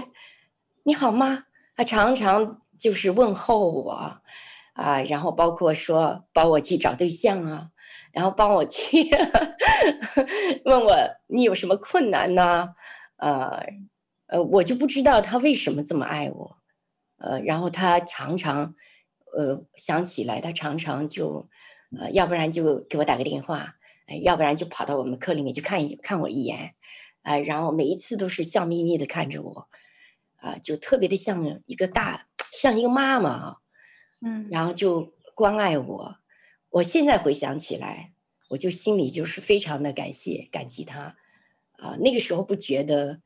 [0.83, 1.45] 你好吗？
[1.75, 4.21] 他常常就是问候我，
[4.73, 7.69] 啊，然后包括说帮我去找对象啊。
[8.13, 9.09] 然后帮我去
[10.65, 12.75] 问我，你有什么困难呢？
[13.15, 13.65] 呃
[14.27, 16.57] 呃，我就不知道他为什么这么爱我，
[17.21, 18.75] 呃，然后他常常
[19.35, 21.49] 呃想起来，他常常就
[21.97, 23.75] 呃，要不然就给我打个电话，
[24.07, 26.73] 呃，要不然就跑到我们课里面去看一看我一眼，
[27.21, 29.67] 啊、呃，然后每一次都是笑眯眯的看着我，
[30.37, 32.27] 啊、呃，就特别的像一个大
[32.59, 33.57] 像一个妈妈，
[34.21, 36.15] 嗯，然后就关爱我。
[36.69, 38.13] 我现在回想起来，
[38.49, 41.15] 我就心里就是非常的感谢、感激他，
[41.73, 43.19] 啊，那个时候不觉得，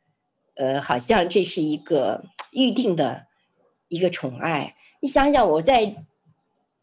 [0.55, 3.27] 呃，好像这是一个 预定的
[3.87, 4.75] 一个宠爱。
[5.01, 6.05] 你想想，我在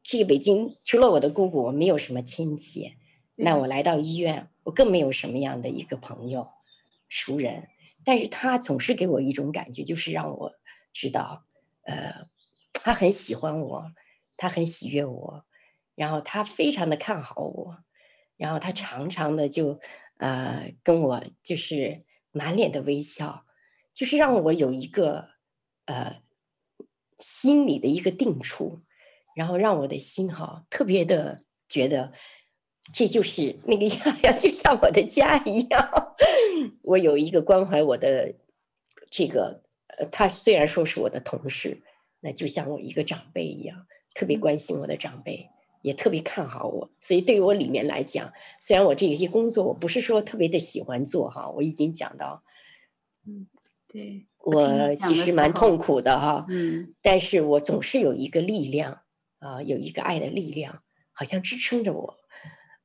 [0.03, 2.95] 这个北京，除了我的姑姑，我没有什么亲戚，
[3.35, 6.49] 那我来到医院，我更没有什么样的一个朋友、
[7.09, 7.69] 熟人。
[8.05, 10.55] 但是他总是给我一种感觉，就是让我
[10.93, 11.45] 知道，
[11.83, 12.27] 呃，
[12.73, 13.93] 他很喜欢我，
[14.37, 15.45] 他很喜悦我。
[15.95, 17.79] 然后他非常的看好我，
[18.37, 19.79] 然后他常常的就，
[20.17, 23.45] 呃，跟我就是满脸的微笑，
[23.93, 25.29] 就是让我有一个，
[25.85, 26.23] 呃，
[27.23, 28.83] 心里的一个定处，
[29.35, 32.13] 然后让我的心哈特别的觉得
[32.93, 36.15] 这就是那个样样， 就像我的家一样。
[36.83, 38.35] 我有一个关怀我的
[39.11, 41.81] 这个，呃，他虽然说是我的同事，
[42.21, 45.49] 那就像我一个长辈一样，特别关心我的长辈，
[45.81, 46.91] 也特别看好我。
[47.01, 52.43] 所以对于我里面来讲，虽然我这些工作我不是说特别的喜欢做哈，我已经讲到，
[53.27, 53.47] 嗯，
[53.87, 54.27] 对。
[54.45, 59.03] 我其实蛮痛苦的哈，嗯，但是我总是有一个力量
[59.39, 62.17] 啊，有一个爱的力量，好像支撑着我，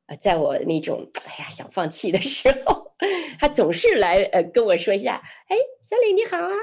[0.06, 2.94] 呃，在我那种哎呀想放弃的时候，
[3.40, 5.16] 他总是来呃跟我说一下，
[5.48, 6.54] 哎，小李你好啊，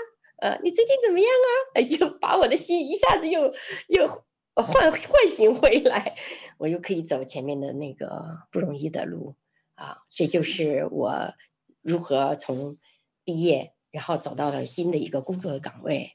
[0.40, 1.48] 呃，你最近怎么样啊？
[1.74, 3.52] 哎，就把我的心一下子又
[3.88, 4.06] 又
[4.54, 6.14] 唤唤醒回来，
[6.58, 9.34] 我又可以走前面的那个不容易的路
[9.74, 11.34] 啊，这就是我
[11.82, 12.78] 如何从
[13.24, 13.73] 毕业。
[13.94, 16.10] 然后走到了新的一个工作的岗位，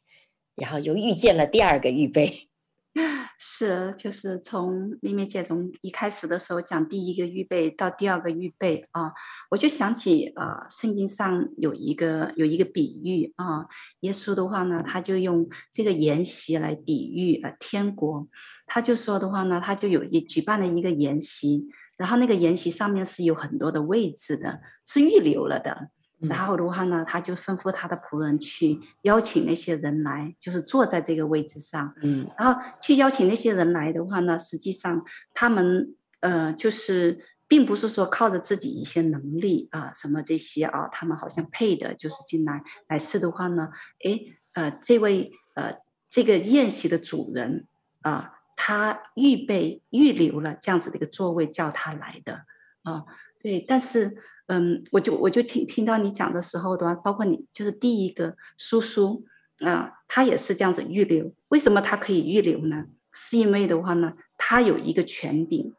[0.56, 2.50] 然后又遇见了第二个预备。
[3.42, 9.14] 是，就是从咪咪姐从一开始的时候讲第一个预备到第二个预备啊，
[9.50, 13.66] 我就想起啊，圣经上有一个有一个比喻啊，
[14.02, 18.28] 耶稣的话呢，他就用这个筵席来比喻啊天国，
[18.66, 21.66] 他就说的话呢，他就有一举办了一个筵席，
[21.96, 25.92] 然后那个筵席上面是有很多的位置的，是预留了的。
[26.22, 31.94] 然后的话呢，他就吩咐他的仆人去邀请那些人来，就是坐在这个位置上。
[32.02, 35.02] 嗯，然后去邀请那些人来的话呢，实际上
[35.34, 42.62] 他们呃，就是并不是说靠着自己一些能力啊，什么这些啊，他们好像配的就是进来。
[42.90, 43.70] 来是的话呢，
[44.04, 44.20] 哎，
[44.54, 45.78] 呃，这位呃，
[46.10, 47.66] 这个宴席的主人
[48.02, 52.42] 啊，他预备预留了这样子的一个座位叫他来的
[52.84, 53.06] 啊，
[53.42, 54.18] 对，但是。
[54.52, 59.24] 嗯，我就我就听听到你讲的时候的话，包括你就是第一个叔叔
[59.60, 61.32] 啊，他也是这样子预留。
[61.50, 62.86] 为什么他可以预留呢？
[63.12, 65.72] 是因为的话呢，他有一个权柄，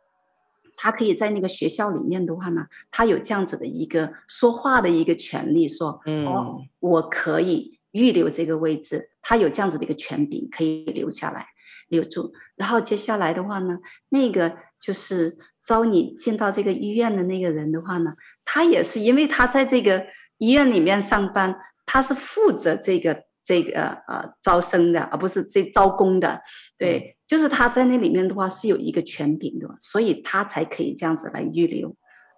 [0.76, 11.48] 他可以在那个学校里面的话呢，他有这样子的一个说话的一个权利，说，嗯，哦，我可以预留这个位置，他有这样子的一个权柄可以留下来
[11.88, 12.32] 留住。
[12.54, 13.80] 然后接下来的话呢，
[14.10, 15.36] 那个就是。
[15.70, 18.12] 招你进到这个医院的那个人的话呢，
[18.44, 20.04] 他也是因为他在这个
[20.38, 21.56] 医院里面上班，
[21.86, 26.40] 他是负责这个这个呃招生的，而不是这招工的。
[26.76, 31.90] 对，就是他在那里面的话是有一个权柄的，所以他才可以这样子来预留。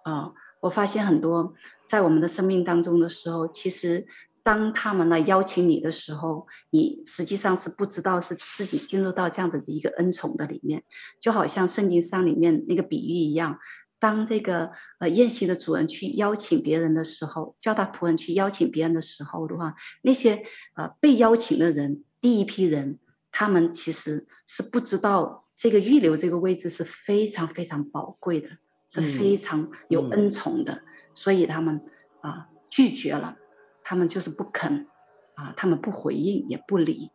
[0.03, 1.55] 啊、呃，我发现很多
[1.87, 4.05] 在我们的生命当中的时候，其实。
[4.43, 10.83] 当他们来邀请你的时候，你实际上是不知道是自己进入到这样的一个恩宠的里面，
[11.19, 13.57] 就好像圣经上里面那个比喻一样。
[13.99, 20.43] 当这个呃宴席的主人去邀请别人的时候，叫他仆人去邀请别人的时候的话，那些
[20.75, 22.99] 呃被邀请的人，第一批人，
[23.31, 28.49] 他们其实是不知道这个预留这个位置是非常非常宝贵的，
[28.89, 30.81] 是非常有恩宠的，
[31.15, 31.79] 所以他们
[32.19, 33.37] 啊拒绝了。
[33.83, 34.87] 他们就是不肯，
[35.35, 37.11] 啊，他们不回应也不理，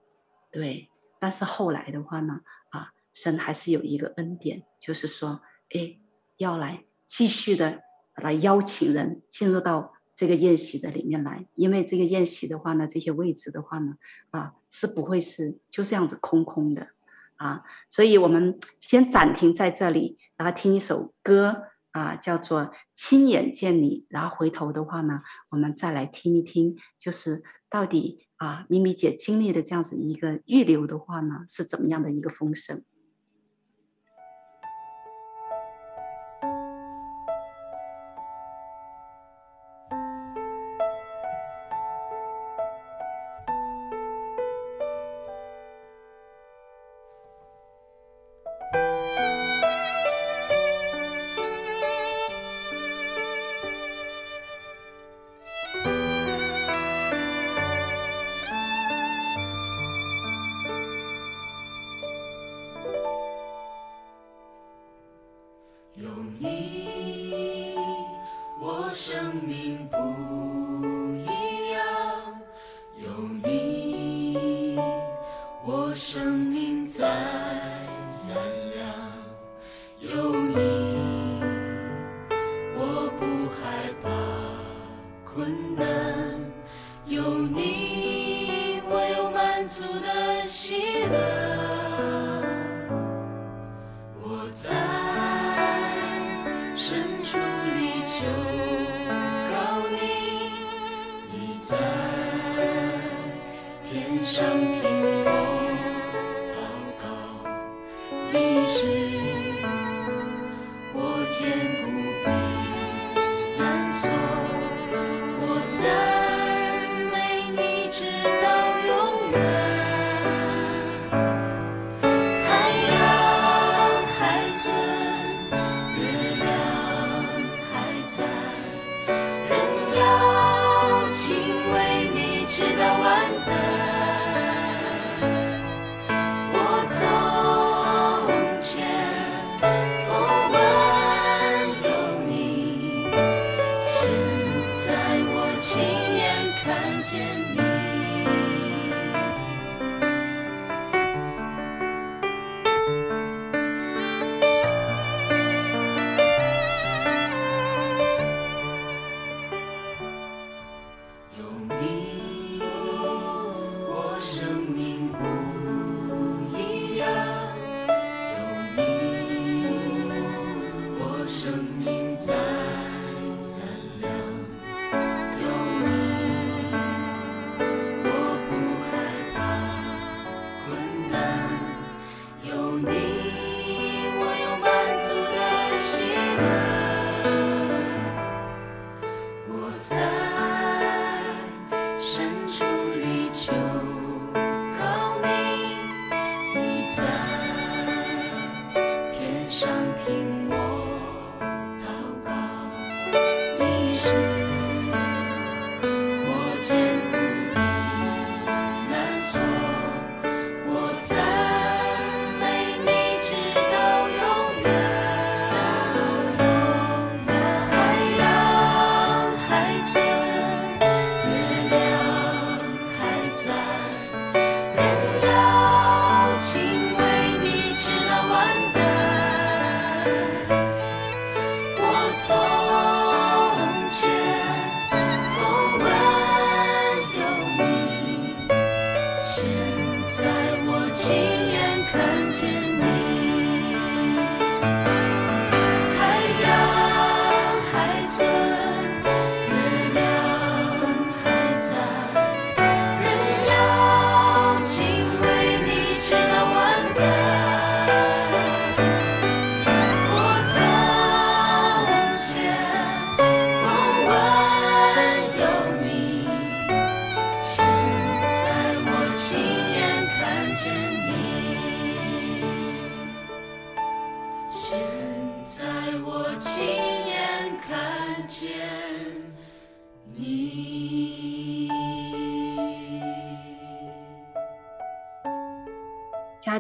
[0.50, 0.90] 对。
[1.18, 2.40] 但是后来的话呢，
[2.70, 5.40] 啊，神还是有一个恩典，就是说，
[5.70, 5.98] 哎，
[6.36, 7.82] 要来继续的
[8.14, 13.96] 来邀请人进入到这个宴席的里面来，因为这个宴席的话呢，这些位置的话呢，
[14.30, 16.88] 啊，是不会是就这样子空空的，
[17.36, 21.64] 啊，所以我们先暂停在这里，然后听一首歌。
[21.98, 32.84] 啊，叫做亲眼见你，然后回头的话呢，我们再来听一听，就是到底啊，咪咪姐经历的这样子一个预留的话呢，是怎么样的一个风声。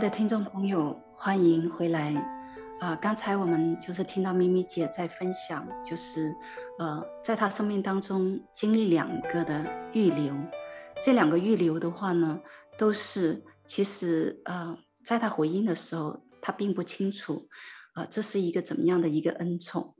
[0.08, 2.14] 听众朋友，欢迎回来
[2.80, 2.96] 啊！
[2.96, 6.34] 刚才我们就是听到咪咪姐在分享，就是
[6.78, 10.34] 呃，在她生命当中经历两个的预留，
[11.04, 12.40] 这两个预留的话呢，
[12.78, 17.46] 都是其实呃，在她回应的时候，她并不清楚
[17.92, 19.94] 啊、呃，这是一个怎么样的一个恩宠，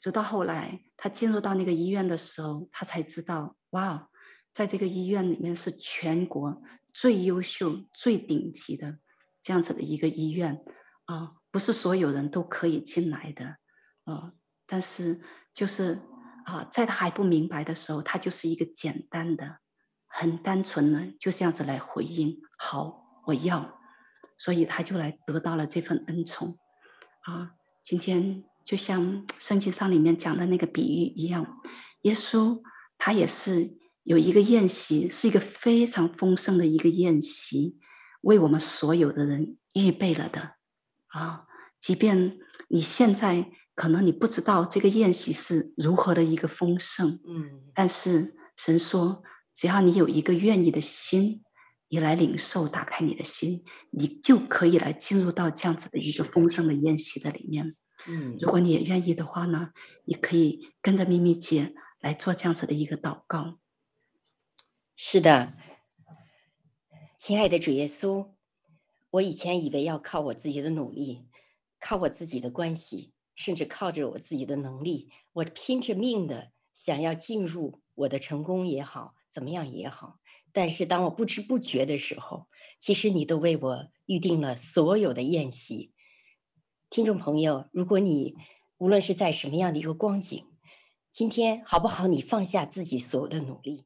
[0.00, 4.08] 直到后来她进入到那个医院的时候，她才知道，哇，
[4.54, 6.62] 在这个医院里面是全国
[6.94, 8.96] 最优秀、最顶级的。
[9.42, 10.62] 这样子的一个医院
[11.06, 13.56] 啊，不是所有人都可以进来的
[14.04, 14.32] 啊。
[14.66, 15.20] 但是
[15.52, 16.00] 就是
[16.44, 19.58] 啊，在他还不明白的时候，他就是一个简单的、
[20.06, 22.40] 很单纯的，就这样子来回应。
[22.56, 23.78] 好，我要，
[24.38, 26.56] 所以他就来得到了这份恩宠
[27.22, 27.52] 啊。
[27.82, 31.60] 今天就像圣经上里面讲的那个比喻一样，
[32.02, 32.60] 耶稣
[32.98, 37.79] 他也是有一个宴席，是一个非常丰盛的一个宴席。
[38.22, 40.56] 为我们所有的人预备了的
[41.08, 41.46] 啊！
[41.78, 49.22] 即便你现在可能你不知道这个宴席是如何的一个丰盛，嗯，但是神说，
[49.54, 51.42] 只要你有一个愿意的心，
[51.88, 57.64] 你来领受，打开你的心，你就可以来进入到这样子的一个丰盛的宴席的里面。
[58.06, 59.70] 嗯，如果你也愿意的话呢，
[60.04, 63.58] 你可以跟着咪咪姐来做这样子的一个祷告。
[64.94, 65.54] 是的。
[67.20, 68.28] 亲爱的主耶稣，
[69.10, 71.26] 我以前以为要靠我自己的努力，
[71.78, 80.18] 靠我自己的关系，甚至靠着我自己的能力，我拼着命的想要进入我的成功也好，怎么样也好。
[80.50, 82.46] 但是当我不知不觉的时候，
[82.78, 85.92] 其实你都为我预定了所有的宴席。
[86.88, 88.34] 听众朋友，如果你
[88.78, 90.46] 无论是在什么样的一个光景，
[91.12, 92.06] 今天好不好？
[92.06, 93.84] 你放下自己所有的努力，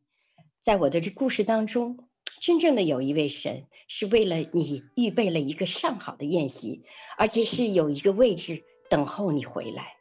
[0.62, 2.08] 在我的这故事当中。
[2.40, 6.82] 真正的有一位神是为了你预备了一个上好的宴席，
[7.16, 9.92] 而且是有一个位置等候你回来。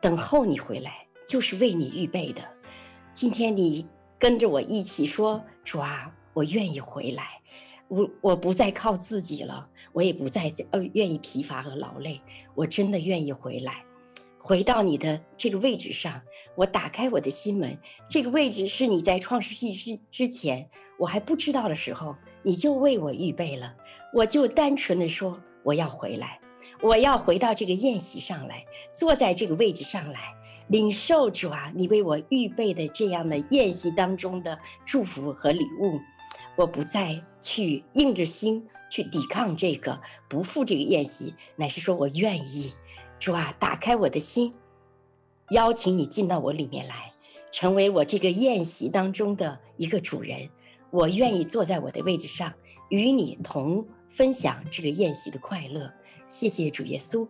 [0.00, 2.42] 等候你回来，就是为你预备的。
[3.12, 3.84] 今天你
[4.16, 7.40] 跟着我一起说：“主啊，我愿意回来，
[7.88, 12.20] 我我不再靠自己了，我也不再呃愿意疲乏和劳累，
[12.54, 13.82] 我真的愿意回来，
[14.48, 16.18] 回到你的这个位置上。
[16.54, 17.78] 我打开我的心门，
[18.08, 23.74] 这个位置是你在创世纪之之前我还不知道的时候，你就为我预备了。
[24.14, 26.40] 我就单纯的说，我要回来。”
[26.80, 30.32] 我要回到这个宴席上来，坐在这个位置上来，
[30.68, 36.00] 领受主啊，你为我预备的这样的宴席当中的祝福和礼物。
[36.56, 42.72] 我不再去硬着心去抵抗这个，不赴这个宴席，乃是说我愿意。
[43.18, 44.54] 主啊，打开我的心，
[45.50, 47.12] 邀请你进到我里面来，
[47.50, 50.48] 成为我这个宴席当中的一个主人。
[50.90, 52.52] 我愿意坐在我的位置上，
[52.88, 55.92] 与你同分享这个宴席的快乐。
[56.28, 57.26] 谢谢主耶稣，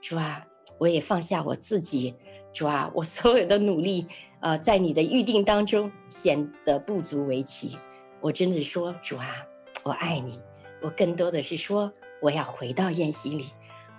[0.00, 0.46] 主啊，
[0.78, 2.14] 我也放下我自己，
[2.52, 4.06] 主啊，我所有的努力，
[4.40, 7.78] 呃，在你的预定当中显得不足为奇。
[8.20, 9.34] 我真的说，主啊，
[9.82, 10.38] 我爱你。
[10.80, 13.50] 我更多的是说，我要回到宴席里，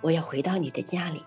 [0.04, 1.24] 我要回到你的家里，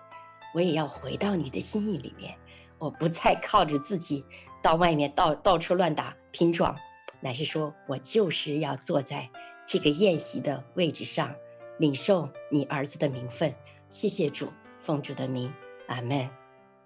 [0.54, 2.32] 我也要回到你的心意里面。
[2.78, 4.24] 我不再靠着自己
[4.62, 6.76] 到外面到到处乱打拼撞，
[7.20, 9.28] 乃是说我就是要坐在
[9.66, 11.34] 这个宴席的位置上。
[11.78, 13.54] 领受你儿子的名分，
[13.88, 14.48] 谢谢主，
[14.80, 15.52] 奉主的名，
[15.86, 16.28] 阿门，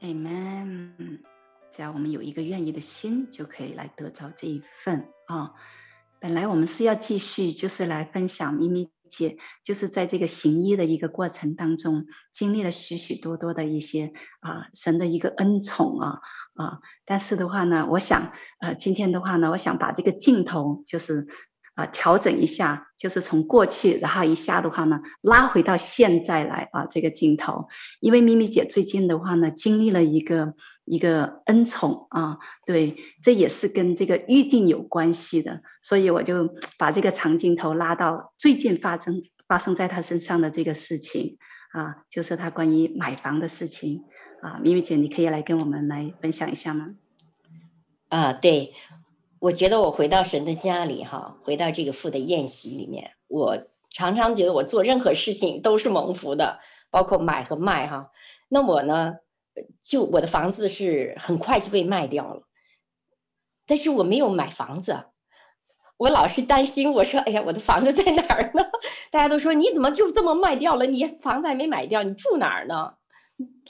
[0.01, 0.95] 阿门。
[1.71, 5.53] 只要我们有一个愿意的心，就可以来得着这一份啊、
[6.19, 16.19] 本来我们是要继续，就是来分享咪咪姐，就是在这个行医的一个过程当中，经历了许许多多的一些啊神的一个恩宠啊
[16.55, 16.81] 啊。
[17.05, 21.29] 但是的话呢，我想呃今天的话呢，我想把这个镜头就是。
[21.75, 27.67] 啊，调整一下，就是从过去，然后一下的话呢，拉回到现在来啊，这个镜头。
[28.01, 30.55] 因为咪咪姐最近的话呢，经历了一个
[30.85, 36.47] 一个恩宠啊，对，这也是跟这个预定有关系的，所以我就
[36.77, 41.39] 把这个长镜头拉到最近发生发生在她身上的这个事情
[41.73, 44.03] 啊，就是她关于买房的事情
[44.43, 44.61] 啊。
[44.63, 46.91] 咪咪姐，你可以来跟我们来分享一下吗？
[48.11, 48.75] 啊，对。
[49.43, 53.59] 我觉得我回到神的家里，哈，回到这个父的宴席里面，我
[53.91, 56.61] 常常觉得我做任何事情都是蒙福的，
[56.93, 58.13] 包括买和卖，哈。
[58.49, 59.17] 那我呢，
[59.83, 62.45] 就我的房子是很快就被卖掉了，
[63.67, 65.07] 但是我没有买房子，
[65.97, 68.63] 我老是担心，我说，哎呀，我的房子在哪儿呢？
[69.11, 70.87] 大家都说你怎么就这么卖掉了？
[70.87, 72.95] 你房子还没买掉，你住哪儿呢？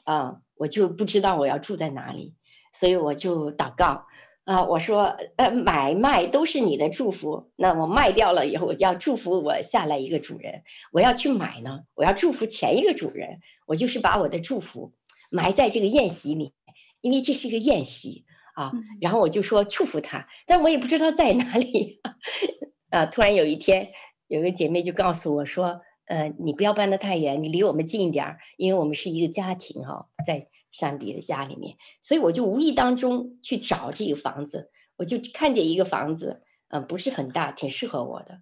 [0.05, 2.35] 啊，我就不知道我要住在哪里，
[2.75, 4.05] 所以我就祷告。
[4.45, 7.53] 啊，我说，呃，买卖都是你的祝福。
[7.55, 10.63] 那我卖掉了以后，我就要祝福我下来一个主人。
[10.93, 13.39] 我要去买呢，我要祝福前一个主人。
[13.67, 14.93] 我就是把我的祝福
[15.31, 16.55] 埋在这个宴席里，
[17.03, 18.25] 因为这是一个宴席
[18.55, 18.73] 啊。
[19.01, 22.01] 然后我就说祝福他，但我也不知道在哪里。
[22.91, 23.93] 啊， 突然有一天，
[24.27, 30.49] 有个姐妹就告诉我说，呃，你不要搬得太远，你离我们近一点儿，因为我们是一个家庭哈，在。
[30.73, 38.41] 山迪的家里面，所以我就无意当中去找这个房子，我就看见一个房子，嗯，不是很大，挺适合我的，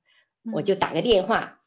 [0.55, 1.61] 我就打个电话。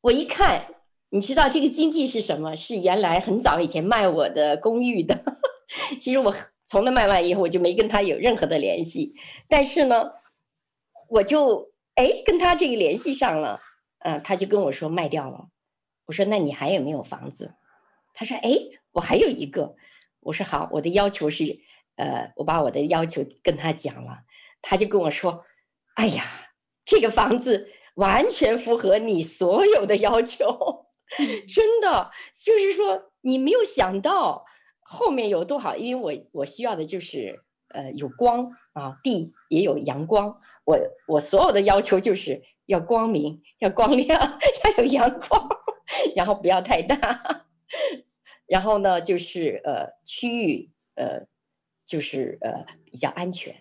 [0.00, 0.76] 我一看，
[1.10, 2.54] 你知道这个经济是什么？
[2.56, 5.24] 是原来很早以前卖我的公寓的。
[5.98, 6.32] 其实我
[6.64, 9.14] 从那卖完以后，我就没跟他有任何的联系。
[9.48, 10.12] 但是呢，
[11.08, 13.60] 我就哎跟他这个联系上了，
[13.98, 15.48] 嗯，他就跟我说卖掉了。
[16.06, 17.54] 我说那你还有没有房子？
[18.14, 18.50] 他说哎。
[18.94, 19.76] 我还有一个，
[20.20, 21.60] 我说好，我的要求是，
[21.96, 24.20] 呃，我把我的要求跟他讲了，
[24.62, 25.44] 他就跟我说，
[25.96, 26.24] 哎呀，
[26.84, 30.86] 这个房子完全符合你所有的要求，
[31.46, 32.10] 真的，
[32.44, 34.44] 就是说你没有想到
[34.80, 40.78] 后面有多好，因为我我需要的就是，呃，有光啊，地也有阳光，我
[41.08, 45.48] 我所有的要求就是要光明，要光亮， 要有阳光，
[46.14, 47.44] 然后不要太大。
[48.46, 51.26] 然后呢，就是呃，区域呃，
[51.86, 53.56] 就是呃比较安全。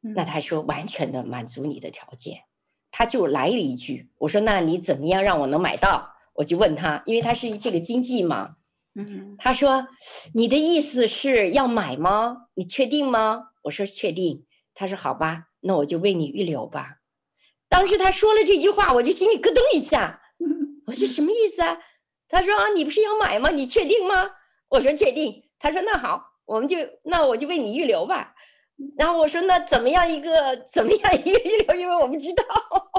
[0.00, 2.44] 那他说完全的满足你的条件，
[2.90, 6.14] 他就来了一句，我说那你怎么样让我能买到？
[6.34, 8.56] 我就问他，因为他是这个经济嘛。
[8.94, 9.86] 嗯，他说
[10.34, 12.46] 你的意思是要买吗？
[12.54, 13.50] 你确定吗？
[13.64, 14.46] 我说确定。
[14.72, 17.00] 他说好吧，那我就为你预留吧。
[17.68, 20.22] 当时他说了这句话，我就心里咯噔一下，
[20.86, 21.78] 我说什么意思啊？
[22.30, 23.50] 他说啊，你不是要买吗？
[23.50, 24.30] 你确定吗？
[24.68, 25.34] 我说确定。
[25.58, 28.32] 他说那好，我们就那我就为你预留吧。
[28.96, 31.74] 然后我说那怎么样一个怎么样一个预留？
[31.76, 32.44] 因为我不知道。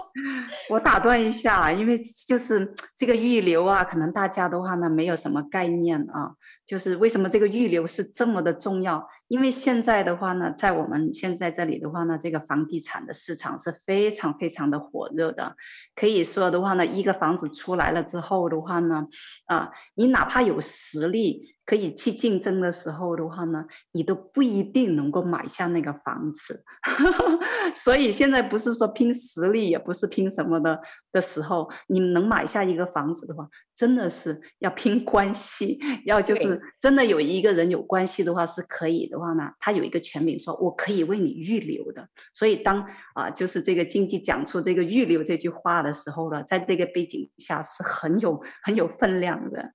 [0.69, 6.33] 我打断一下，因为就是这个预留啊，可能大家的话呢没有什么概念啊。
[6.67, 9.07] 就是为什么这个预留是这么的重要？
[9.31, 15.55] 因为现在的话呢，在我们现在这里的话呢，这个房地产的市场是非常非常的火热的。
[15.95, 19.07] 可以说的话呢，一个房子出来了之后的话呢，
[19.45, 21.55] 啊，你哪怕有实力。
[21.63, 23.63] 可以去竞争的时候的话呢，
[23.93, 26.65] 你都不一定能够买下那个房子，
[27.75, 30.81] 所以现在不是说拼实力，也不是拼什么的
[31.13, 42.09] 的时候，你能买下一个房子的话，真的是要拼关系，要就是真的有一个人有关系的话是可以的话呢，他有一个权柄说，我可以为你预留的。
[42.33, 49.73] 所以当啊，就是这个经济讲出这个预留这句话的时候呢，在这个背景下是很有很有分量的。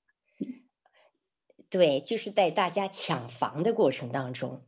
[1.69, 4.65] 对，就是在大家抢房的过程当中，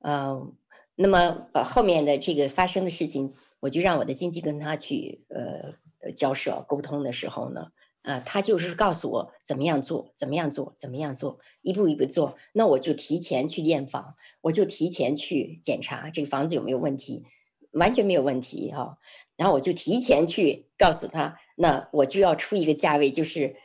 [0.00, 0.52] 呃，
[0.96, 7.66] 那么呃后面的这个发生的事情，我就让我的经济跟他去呃交涉沟通的时候呢，
[8.02, 12.36] 啊，他就是告诉我怎么样做，怎么样做，怎么样做，一步一步做。
[12.52, 17.24] 那我就提前去验房，我就提前去检查这个房子有没有问题，
[17.72, 18.98] 完全没有问题哈、
[19.36, 23.56] 然后我就提前去告诉他，那我就要出一个价位，就是。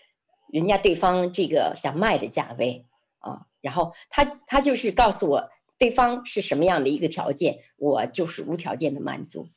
[0.53, 2.85] 人家对方这个想卖的价位
[3.17, 9.49] 啊，然后他他就是告诉我对方是什么样的一个条件，我就是无条件的满足。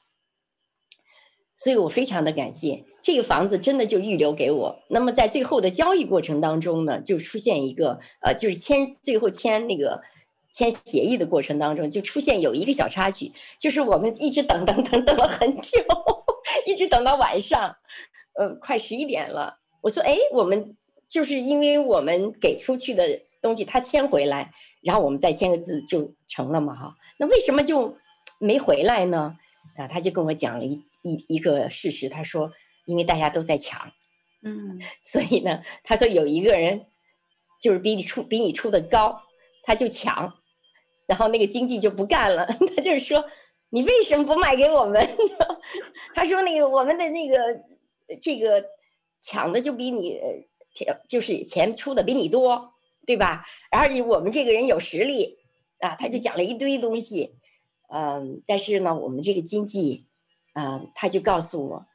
[1.58, 4.74] 所以我非常的感谢这个房子真的就预留给我。
[4.88, 10.00] 那么在最后的交易过程当中呢，就出现一个呃，就是签最后签那个
[10.52, 13.30] 签协议的过程当中，就出现有一个小插曲，
[13.60, 15.78] 就是我们一直等等等等了很久，
[16.64, 17.74] 一直等到晚上，
[18.38, 19.58] 呃，快十一点了。
[19.82, 20.74] 我说，哎，我们。
[21.10, 23.02] 就是因为我们给出去的
[23.40, 24.52] 东西，他签回来，
[24.82, 26.94] 然后我们再签个字就成了嘛哈。
[27.18, 27.96] 那为什么就
[28.38, 29.34] 没回来呢？
[29.78, 32.52] 啊，他就跟我讲了一一一个事实，他说
[32.86, 33.92] 因为大家都在抢，
[34.42, 36.86] 嗯，所以呢，他说有一个人
[37.60, 39.20] 就是比你出比你出的高，
[39.64, 40.32] 他就抢，
[41.06, 42.46] 然后那个经济就不干了，
[42.76, 43.24] 他就是说
[43.70, 45.08] 你为什么不卖给我们？
[46.14, 47.36] 他说那个我们的那个
[48.20, 48.64] 这个
[49.20, 50.20] 抢的就比你。
[51.08, 52.72] 就是钱出的比你多，
[53.04, 53.44] 对吧？
[53.72, 55.36] 而且我们这个人有实力
[55.80, 57.34] 啊，他就讲了一堆东西，
[57.92, 60.06] 嗯，但是呢，我们这个经纪，
[60.58, 61.86] 嗯，他就告诉我，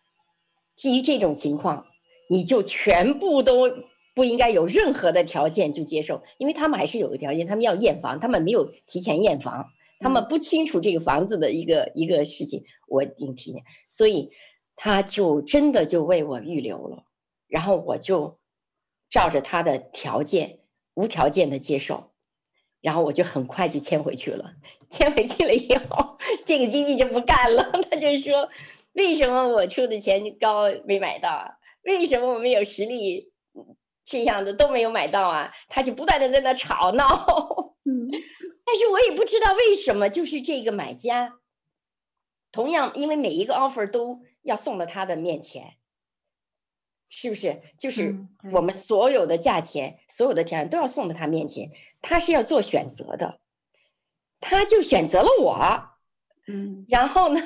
[0.75, 1.85] 基于这种情况，
[2.29, 3.69] 你就全部都
[4.15, 9.67] 不应该有任何的条件就接受，因为他们还是有个条件，他们要验房，他们没有提前验房，
[9.99, 14.31] 他们不清楚这个房子的一个一个事情，我一定提前，所以
[14.77, 17.03] 他就真的就为我预留了，
[17.47, 18.39] 然后我就。
[19.09, 20.61] 照着他的条件，
[20.95, 22.12] 无条件的接受，
[22.83, 24.53] 然后我就很快就签回去了。
[24.89, 28.47] 签回去了以后，这个经纪就不干了， 他就说
[28.91, 31.49] ：“为什么我出的钱高没买到啊？
[31.83, 33.31] 为什么我们有实力
[34.03, 37.05] 这样的都没有买到啊？”他就不断的在那吵闹。
[37.85, 38.09] 嗯，
[38.65, 41.39] 但是我也不知道为什么，就是这个买家，
[42.51, 45.75] 同样因为每一个 offer 都要送到他的面前。
[47.15, 47.61] 是不是？
[47.77, 48.15] 就是
[48.51, 51.69] 我们所有的价钱、嗯、所有的条件都要送到他面前，
[52.03, 53.39] 他是要做选择的，
[54.39, 55.55] 他就选择了我，
[56.47, 57.41] 嗯，然后呢，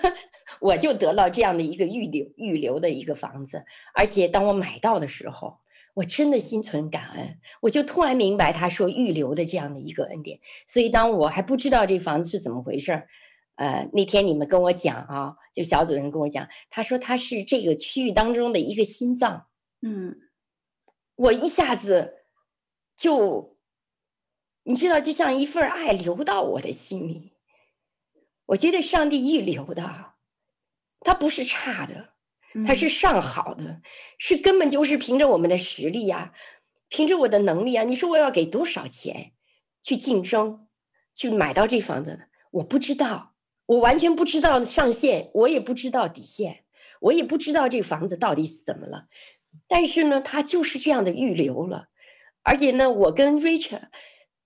[0.59, 5.59] 我就得到这样的一个预留预留的一个房子，而且当我买到的时候，
[5.93, 10.39] 我真的心存感恩，我就突然明白他说预留的这样的一个恩典。
[10.67, 13.07] 所以当我还不知道这房子是怎么回事儿，
[13.55, 19.45] 呃，那天你们跟我讲啊，就小组人跟我讲，他说他是这个区域当中的一个心脏。
[19.81, 20.17] 嗯，
[21.15, 22.23] 我一下子
[22.95, 23.56] 就，
[24.67, 27.31] 你知道，就像一份爱流到我的心里。
[28.47, 30.13] 我觉得上帝预留的，
[30.99, 32.09] 他不是差的，
[32.65, 33.81] 他是上好的，嗯、
[34.17, 36.33] 是根本就是凭着我们的实力呀、啊，
[36.89, 37.85] 凭着我的能力啊。
[37.85, 39.31] 你说我要给多少钱
[39.81, 40.67] 去竞争，
[41.15, 42.27] 去买到这房子？
[42.51, 43.35] 我不知道，
[43.67, 46.65] 我完全不知道上限，我也不知道底线，
[46.99, 49.07] 我也不知道这房子到底是怎么了。
[49.69, 51.87] 但是呢，他就是这样的预留了，
[52.43, 53.87] 而且呢，我跟 Richard，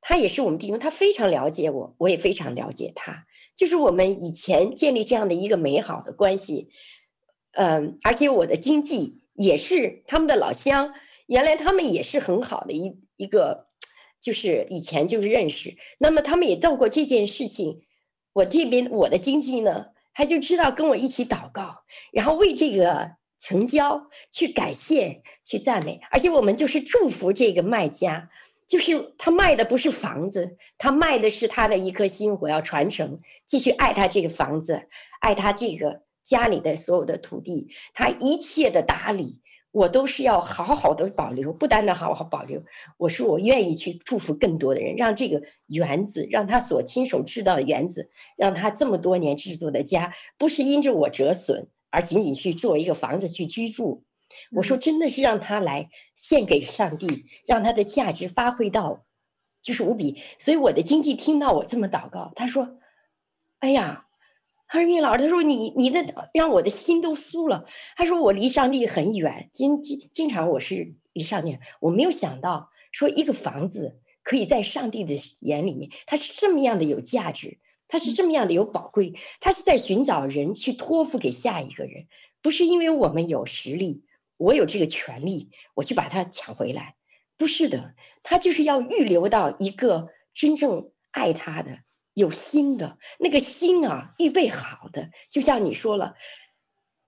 [0.01, 3.25] 他也是我们弟兄，他非常了解我，我也非常了解他，
[3.55, 6.69] 就是我们以前建立这样的一个美好的关系，
[7.53, 10.93] 嗯，而且我的经济也是他们的老乡，
[11.27, 13.67] 原来他们也是很好的一一个，
[14.19, 17.81] 就是以前就是认识，那么他们也做过这件事情，
[18.33, 23.21] 我这边我的经济呢，他就知道跟我一起祷告，然后为这个。
[23.43, 28.29] 成交，去感谢，去赞美，而且我们就是祝福这个卖家，
[28.71, 34.87] 就是他卖的不是房子，他卖的是他的一颗心，我要传承，继续爱他这个房子，
[35.19, 39.41] 爱他这个家里的所有的土地，他一切的打理，
[39.71, 42.63] 我都是要好好的保留，不单单好好保留，
[42.95, 54.05] 我说我愿意去祝福更多的人，让这个园子，让他所亲手制造的园子，让他这么多年制作的家，不是因着我折损，而仅仅去做一个房子去居住。
[54.51, 59.05] 我说真的是让他来献给上帝，让他的价值发挥到，
[59.61, 60.21] 就是无比。
[60.39, 62.79] 所以我的经济听到我这么祷告，他说
[63.59, 64.07] ：“哎呀。”
[64.73, 67.65] 他说：“聂老师，他说你你的让我的心都酥了。
[67.97, 77.57] 他说我离上帝很远，经经经常我是离上帝，我没有想到说一个房子可以在上帝的眼里面，它是这么样的有价值，
[77.89, 82.07] 它是这么样的有宝贵，他是在寻找人去托付给下一个人，
[82.41, 84.05] 不是因为我们有实力，
[84.41, 86.95] 我有这个权利，我去把它抢回来，
[87.37, 91.79] 不是的，他就是要预留到一个真正爱他的。”
[92.13, 96.13] 有心的那个心啊，预备好的，就像你说了，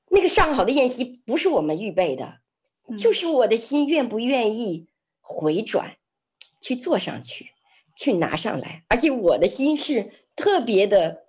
[0.09, 2.39] 那个上好的宴席不是我们预备的，
[2.87, 4.87] 嗯、就是我的心愿不愿意
[5.19, 5.97] 回转，
[6.61, 7.51] 去坐上去，
[7.97, 11.25] 去拿上来，而且我的心是特别的，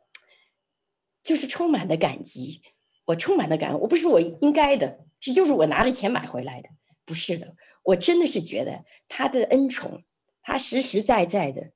[1.25, 2.63] 就是充满的感激，
[3.07, 6.69] 我充满了感恩，我不是我应该的，这就是我拿着钱买回来的，
[7.07, 10.03] 不是的，我真的是觉得他的恩宠，
[10.43, 11.73] 他实实在在的。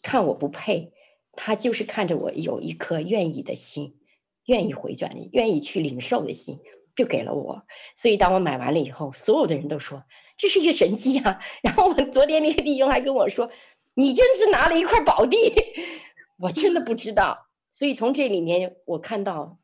[0.00, 0.90] 看我不配，
[1.32, 3.98] 他就是看着我有一颗愿意的心，
[4.46, 6.58] 愿意回转，愿意去领受的心，
[6.96, 7.62] 就给了我。
[7.94, 10.02] 所以当我买完了以后，所有的人都说
[10.38, 11.38] 这是一个神迹啊。
[11.62, 13.50] 然后我昨天那个弟兄还跟我说
[13.96, 15.36] ：“你真是拿了一块宝地。
[16.40, 17.48] ”我真的不知道。
[17.70, 19.58] 所以从这里面我看到，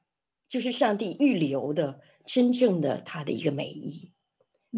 [0.47, 4.12] 就是上帝预留的真正的他的一个美意，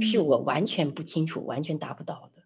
[0.00, 2.42] 是我完全不清楚、完全达不到的。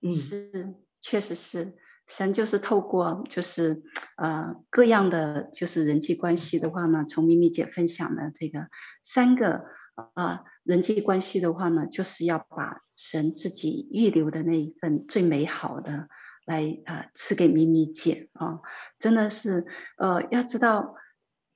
[0.00, 1.76] 嗯，是，确实是。
[2.08, 3.80] 神就是透过就是
[4.16, 8.66] 呃各样的就是人际关系的话呢，从咪咪姐分享的这个
[9.04, 9.64] 三个
[9.94, 16.08] 啊、呃、人际关系的话呢，就是要把神自己预留的那一份最美好的
[16.44, 18.62] 来啊、呃、赐给咪咪姐啊、哦，
[18.98, 19.64] 真的是
[19.96, 20.96] 呃要知道，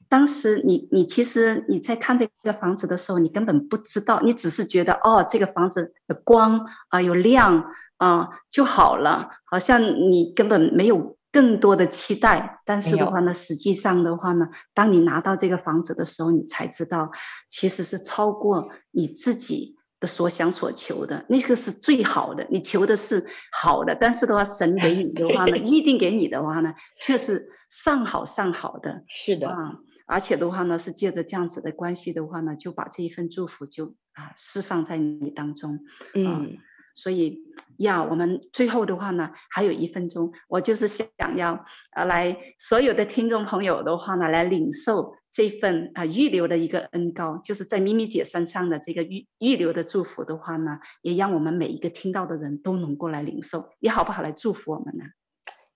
[0.09, 7.65] 当时你你其实你在看这个房子的时候，你根本不知道，你只是觉得哦这个房子的光啊、呃、有亮。
[7.99, 12.61] 啊，就好了，好像你根本没有更多的期待。
[12.63, 17.11] 但是的话呢，实际上的话呢，当你拿到这个房子的时候，你才知道，
[17.49, 22.47] 其实是超过你自己的所想所求的，那个是最好的。
[22.51, 29.05] 你求的是好的，但是的话，神给你的话呢， 预定给你的话呢，却是上好上好的。
[29.09, 29.73] 是的啊，
[30.07, 35.79] 而且的话呢，是借着这样子的关系的话呢，就把这一份祝福就啊释放在你当中。
[36.15, 36.57] 嗯。
[36.99, 37.39] 所以
[37.77, 41.63] 呀，我们最后的话呢，还有一分钟，我就是想要
[41.95, 55.05] 呃，来所有的听众朋友的话呢，来领受这份啊、呃、预留的一个恩高，就是在咪咪姐身上的这个预预留的祝福的话呢，也让我们每一个听到的人都能够来领受，你好不好来祝福我们呢？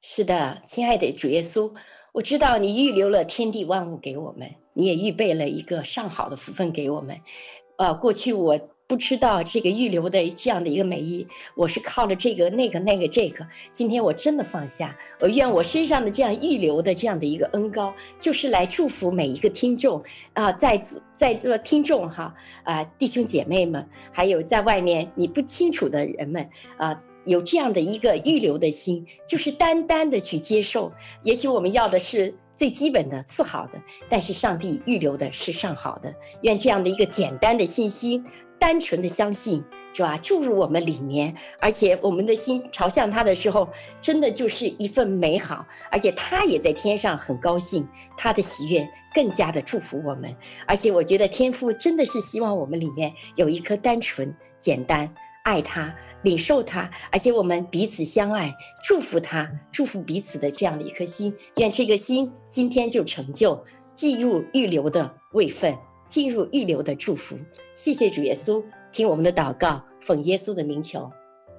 [0.01, 1.71] 是的，亲爱的主耶稣，
[2.13, 7.17] 我知道你预留了天地万物给我们，你也预备了一个上好的福分给我们。
[7.77, 8.59] 呃，过去我。
[8.91, 13.47] 不知道这个预留的这样的一个美意，我是靠着这个那个那个这个。
[13.73, 20.03] 今天我真的放下，我愿我身上的这样预留的这样的一个恩高，就是来祝福每一个听众
[20.33, 20.77] 啊，在
[21.15, 22.35] 在座听众哈
[22.65, 30.93] 啊，弟兄姐妹们，还有在外面你不清楚的人们啊，有这样的一个预留的心，就是单单的去接受。
[31.23, 36.15] 也许我们要的是最基本的次好的，但是上帝预留的是上好的。
[36.43, 38.25] 愿这样的一个简单的信心。
[38.59, 39.65] 单纯的相信，
[39.95, 40.19] 是吧？
[40.19, 43.67] 注入我们里面，而且我们的心朝向他的时候，
[44.03, 50.37] 真的就是一份美好，而且他也在天上很高兴，他的喜悦更加的祝福我们。
[50.67, 55.11] 而且我觉得天父真的是希望我们里面有一颗单纯、简单
[55.45, 55.91] 爱他、
[56.23, 61.35] 领受他，而且我们彼此相爱，祝福他、祝福彼此的这样的一颗心。
[61.57, 63.65] 愿这个心今天就成就，
[63.95, 65.77] 进入预留的位分。
[66.07, 67.39] 进入预留的祝福，
[67.73, 68.61] 谢谢主耶稣，
[68.91, 71.09] 听我们的祷告，奉耶稣的名求，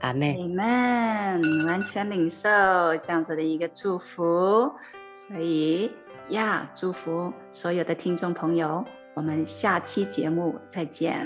[0.01, 0.36] 阿门。
[0.36, 2.49] 阿门，完全领受
[2.97, 4.70] 这样子的一个祝福，
[5.16, 5.89] 所以
[6.32, 8.84] 呀，祝福所有的听众朋友，
[9.14, 11.26] 我们下期节目再见。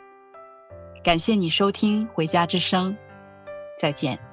[1.03, 2.91] 感谢你收听《回家之声》，
[3.75, 4.30] 再见。